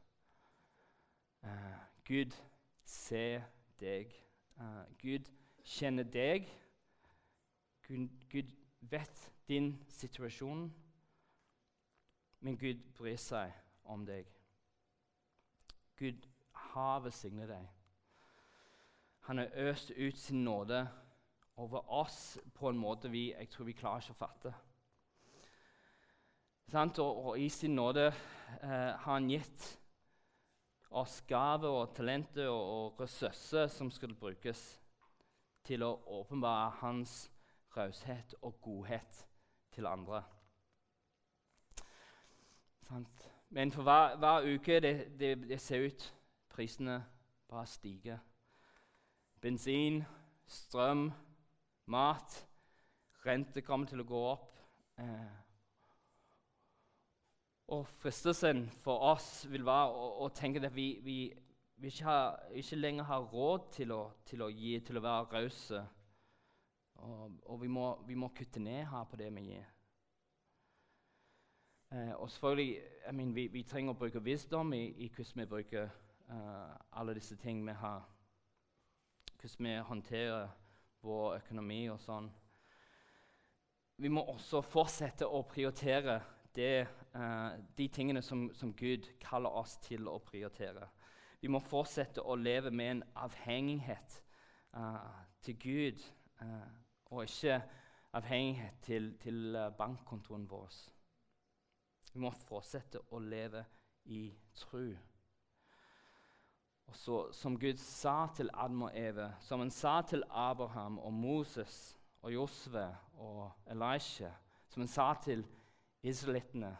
Gud 2.07 2.31
ser 2.85 3.41
deg. 3.79 4.15
Gud 5.01 5.27
kjenner 5.63 6.03
deg. 6.03 6.47
Gud, 7.87 8.07
Gud, 8.31 8.51
vet 8.79 9.31
din 9.47 9.85
situasjon. 9.89 10.69
Men 12.39 12.57
Gud 12.57 12.83
bryr 12.95 13.19
seg 13.19 13.51
om 13.83 14.05
deg. 14.07 14.27
Gud 15.99 16.27
har 16.71 17.03
velsignet 17.03 17.49
deg. 17.49 17.67
Han 19.27 19.37
har 19.37 19.51
øst 19.69 19.91
ut 19.91 20.17
sin 20.17 20.43
nåde 20.43 20.87
over 21.59 21.91
oss 21.91 22.37
på 22.55 22.69
en 22.69 22.77
måte 22.77 23.11
vi, 23.11 23.31
jeg 23.33 23.49
tror 23.49 23.67
vi 23.67 23.75
klarer 23.75 24.01
ikke 24.01 24.15
å 24.15 24.19
fatte. 24.19 24.53
Og, 27.01 27.25
og, 27.25 27.39
i 27.39 27.49
sin 27.49 27.75
nåde 27.75 28.07
eh, 28.07 28.93
har 28.95 29.13
han 29.13 29.29
gitt 29.29 29.65
oss 30.89 31.19
gaver 31.27 31.81
og 31.81 31.95
talenter 31.97 32.47
og, 32.47 32.61
og, 32.61 33.01
ressurser 33.01 33.67
som 33.67 33.89
skal 33.91 34.13
brukes 34.15 34.61
til 35.65 35.83
å 35.85 35.95
åpenbare 36.19 36.69
hans 36.79 37.25
raushet 37.77 38.35
og 38.41 38.61
godhet 38.61 39.27
til 39.71 39.85
andre. 39.85 40.23
Men 43.49 43.71
for 43.71 43.83
hver, 43.83 44.17
hver 44.17 44.55
uke 44.55 44.79
det, 44.79 45.19
det, 45.19 45.49
det, 45.49 45.61
ser 45.61 45.85
ut 45.85 46.15
prisene 46.49 47.05
bare 47.49 47.65
stiger. 47.67 48.17
Bensin, 49.41 50.03
strøm, 50.47 51.11
mat. 51.85 52.47
Rente 53.25 53.61
kommer 53.61 53.87
til 53.87 54.01
å 54.01 54.07
gå 54.07 54.23
opp. 54.31 54.57
Eh, 54.99 55.37
og 57.69 57.85
fristelsen 57.87 58.65
for 58.81 59.05
oss 59.11 59.45
vil 59.49 59.65
være 59.65 59.93
å, 59.93 60.09
å 60.25 60.29
tenke 60.33 60.61
at 60.65 60.75
vi, 60.75 60.87
vi, 61.05 61.17
vi 61.77 61.91
ikke, 61.91 62.05
har, 62.05 62.39
ikke, 62.57 62.79
lenger 62.79 63.03
har 63.09 63.27
råd 63.33 63.67
til 63.75 63.93
å, 63.93 64.01
til 64.25 64.41
å 64.41 64.49
gi, 64.49 64.79
til 64.85 64.97
å 64.97 65.03
være 65.05 65.27
rause. 65.35 65.83
Og, 67.05 67.31
og 67.45 67.61
vi, 67.61 67.67
må, 67.67 67.89
vi, 68.07 68.15
må, 68.15 68.27
kutte 68.35 68.59
ned 68.59 68.85
her 68.91 69.03
på 69.09 69.19
det 69.19 69.29
vi 69.35 69.45
gir. 69.51 69.67
Eh, 71.91 72.13
og 72.15 72.29
selvfølgelig, 72.29 72.81
mean, 73.13 73.35
vi, 73.35 73.47
vi, 73.47 73.63
trenger 73.63 73.95
å 73.95 73.99
bruke 73.99 74.21
visdom 74.23 74.73
i, 74.73 74.83
i 75.05 75.09
hvordan 75.09 75.41
vi 75.41 75.49
bruker 75.49 75.89
uh, 76.29 76.75
alle 76.91 77.15
disse 77.17 77.37
tingene 77.39 77.71
vi 77.71 77.77
har. 77.81 78.03
Hvordan 79.39 79.69
vi 79.69 79.77
håndterer 79.87 80.49
vår 81.01 81.39
økonomi 81.39 81.85
og 81.89 81.99
sånn. 82.03 82.27
Vi 83.99 84.11
må 84.11 84.23
også 84.31 84.61
fortsette 84.63 85.27
å 85.27 85.41
prioritere 85.47 86.19
det, 86.55 86.87
uh, 87.15 87.55
de 87.75 87.87
tingene 87.87 88.21
som, 88.25 88.47
som, 88.55 88.73
Gud 88.73 89.07
kaller 89.23 89.55
oss 89.61 89.77
til 89.83 90.07
å 90.11 90.19
prioritere. 90.23 90.87
Vi 91.39 91.51
må 91.51 91.61
fortsette 91.63 92.21
å 92.21 92.35
leve 92.35 92.71
med 92.71 92.91
en 92.91 93.03
avhengighet 93.25 94.19
uh, 94.75 95.23
til 95.45 95.57
Gud, 95.59 96.03
uh, 96.43 96.67
og 97.09 97.23
ikke 97.23 97.61
avhengighet 98.13 98.81
til, 98.81 99.11
til 99.21 99.57
bankkontoen 99.77 100.47
vår. 100.49 100.73
Vi 102.13 102.19
må 102.19 102.31
fortsette 102.31 103.01
å 103.13 103.19
leve 103.21 103.63
i 104.09 104.23
tru. 104.57 104.95
Og 106.89 106.95
så, 106.95 107.31
Som 107.31 107.59
Gud 107.59 107.77
sa 107.77 108.27
til 108.35 108.49
Adam 108.53 108.81
og 108.87 108.97
Eve, 108.97 109.35
som 109.39 109.59
han 109.59 109.71
sa 109.71 110.01
til 110.01 110.23
Abraham 110.29 110.99
og 110.99 111.13
Moses 111.13 111.97
og 112.21 112.33
Josve 112.33 112.87
og 113.13 113.51
Elisha, 113.65 114.31
som 114.69 114.81
han 114.81 114.87
sa 114.87 115.13
til 115.23 115.45
israelittene, 116.03 116.77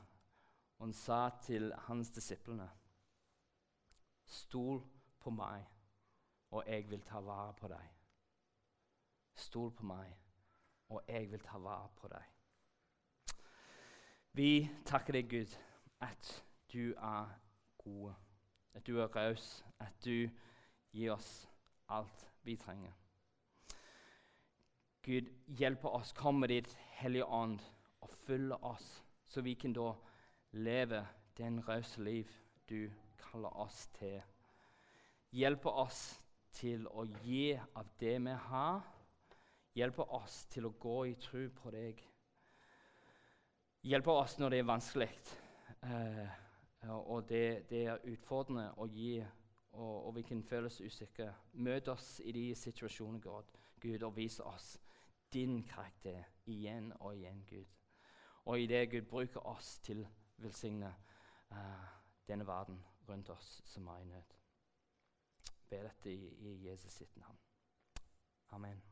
og 0.77 0.88
han 0.88 0.93
sa 0.93 1.30
til 1.41 1.73
hans 1.88 2.09
disiplene 2.09 2.69
Stol 4.30 4.84
på 5.19 5.32
meg, 5.34 5.65
og 6.51 6.63
jeg 6.67 6.89
vil 6.89 7.01
ta 7.01 7.21
vare 7.25 7.53
på 7.57 7.67
deg. 7.67 7.98
Stol 9.39 9.71
på 9.71 9.87
meg, 9.87 10.11
og 10.89 11.01
jeg 11.07 11.29
vil 11.31 11.43
ta 11.45 11.57
vare 11.63 11.89
på 11.95 12.11
deg. 12.11 13.35
Vi 14.35 14.51
takker 14.85 15.15
deg, 15.15 15.29
Gud, 15.31 15.57
at 16.03 16.31
du 16.73 16.93
er 16.93 17.31
god, 17.83 18.13
at 18.73 18.87
du 18.87 18.99
er 18.99 19.11
raus, 19.15 19.63
at 19.79 19.95
du 20.05 20.29
gir 20.91 21.13
oss 21.15 21.47
alt 21.89 22.27
vi 22.43 22.55
trenger. 22.59 22.93
Gud, 25.03 25.29
hjelp 25.47 25.85
oss, 25.85 26.11
kom 26.13 26.43
med 26.43 26.51
ditt 26.51 26.73
Hellige 26.99 27.25
Ånd 27.25 27.61
og 28.03 28.11
fyll 28.27 28.51
oss 28.59 28.99
så 29.29 29.41
vi 29.41 29.53
kan 29.53 29.73
da 29.73 29.93
leve 30.51 31.07
den 31.37 31.61
rause 31.67 32.03
liv 32.03 32.27
du 32.69 32.89
kaller 33.17 33.57
oss 33.57 33.87
til. 33.99 34.21
Hjelp 35.31 35.65
oss 35.65 36.19
til 36.51 36.87
å 36.89 37.05
gi 37.23 37.53
av 37.77 37.91
det 38.01 38.15
vi 38.25 38.33
har. 38.49 38.81
Hjelpe 39.78 40.03
oss 40.17 40.45
til 40.49 40.65
å 40.65 40.74
gå 40.82 40.95
i 41.05 41.15
tro 41.22 41.43
på 41.53 41.72
deg. 41.74 42.01
Hjelper 43.86 44.22
oss 44.24 44.38
når 44.39 44.49
det 44.49 44.59
er 44.59 44.67
vanskelig, 44.67 45.09
eh, 45.88 46.39
og 46.89 47.30
det, 47.30 47.70
det, 47.70 47.86
er 47.88 48.07
utfordrende 48.11 48.65
å 48.82 48.88
gi, 48.91 49.22
og, 49.72 50.07
og 50.07 50.15
vi 50.17 50.26
kan 50.28 50.41
føle 50.43 50.67
oss 50.67 50.82
usikre. 50.82 51.30
Møt 51.53 51.88
oss 51.88 52.17
i 52.26 52.34
de 52.36 52.43
situasjonene, 52.55 53.22
God, 53.24 53.53
Gud, 53.80 54.03
og 54.03 54.17
vis 54.17 54.39
oss 54.43 54.74
din 55.34 55.61
karakter 55.63 56.26
igjen 56.49 56.91
og 56.99 57.15
igjen, 57.15 57.45
Gud. 57.47 57.78
Og 58.49 58.59
i 58.59 58.67
det 58.67 58.89
Gud 58.91 59.07
bruker 59.07 59.47
oss 59.47 59.78
til 59.86 60.03
å 60.03 60.11
velsigne 60.43 60.89
uh, 61.53 61.88
denne 62.28 62.47
verden 62.47 62.82
rundt 63.07 63.30
oss 63.30 63.59
som 63.70 63.88
er 63.88 64.03
i 64.03 64.11
nød. 64.11 64.38
Be 65.70 65.84
dette 65.86 66.11
i, 66.11 66.32
i 66.49 66.55
Jesus 66.67 67.03
sitt 67.03 67.17
navn. 67.22 67.38
Amen. 68.57 68.88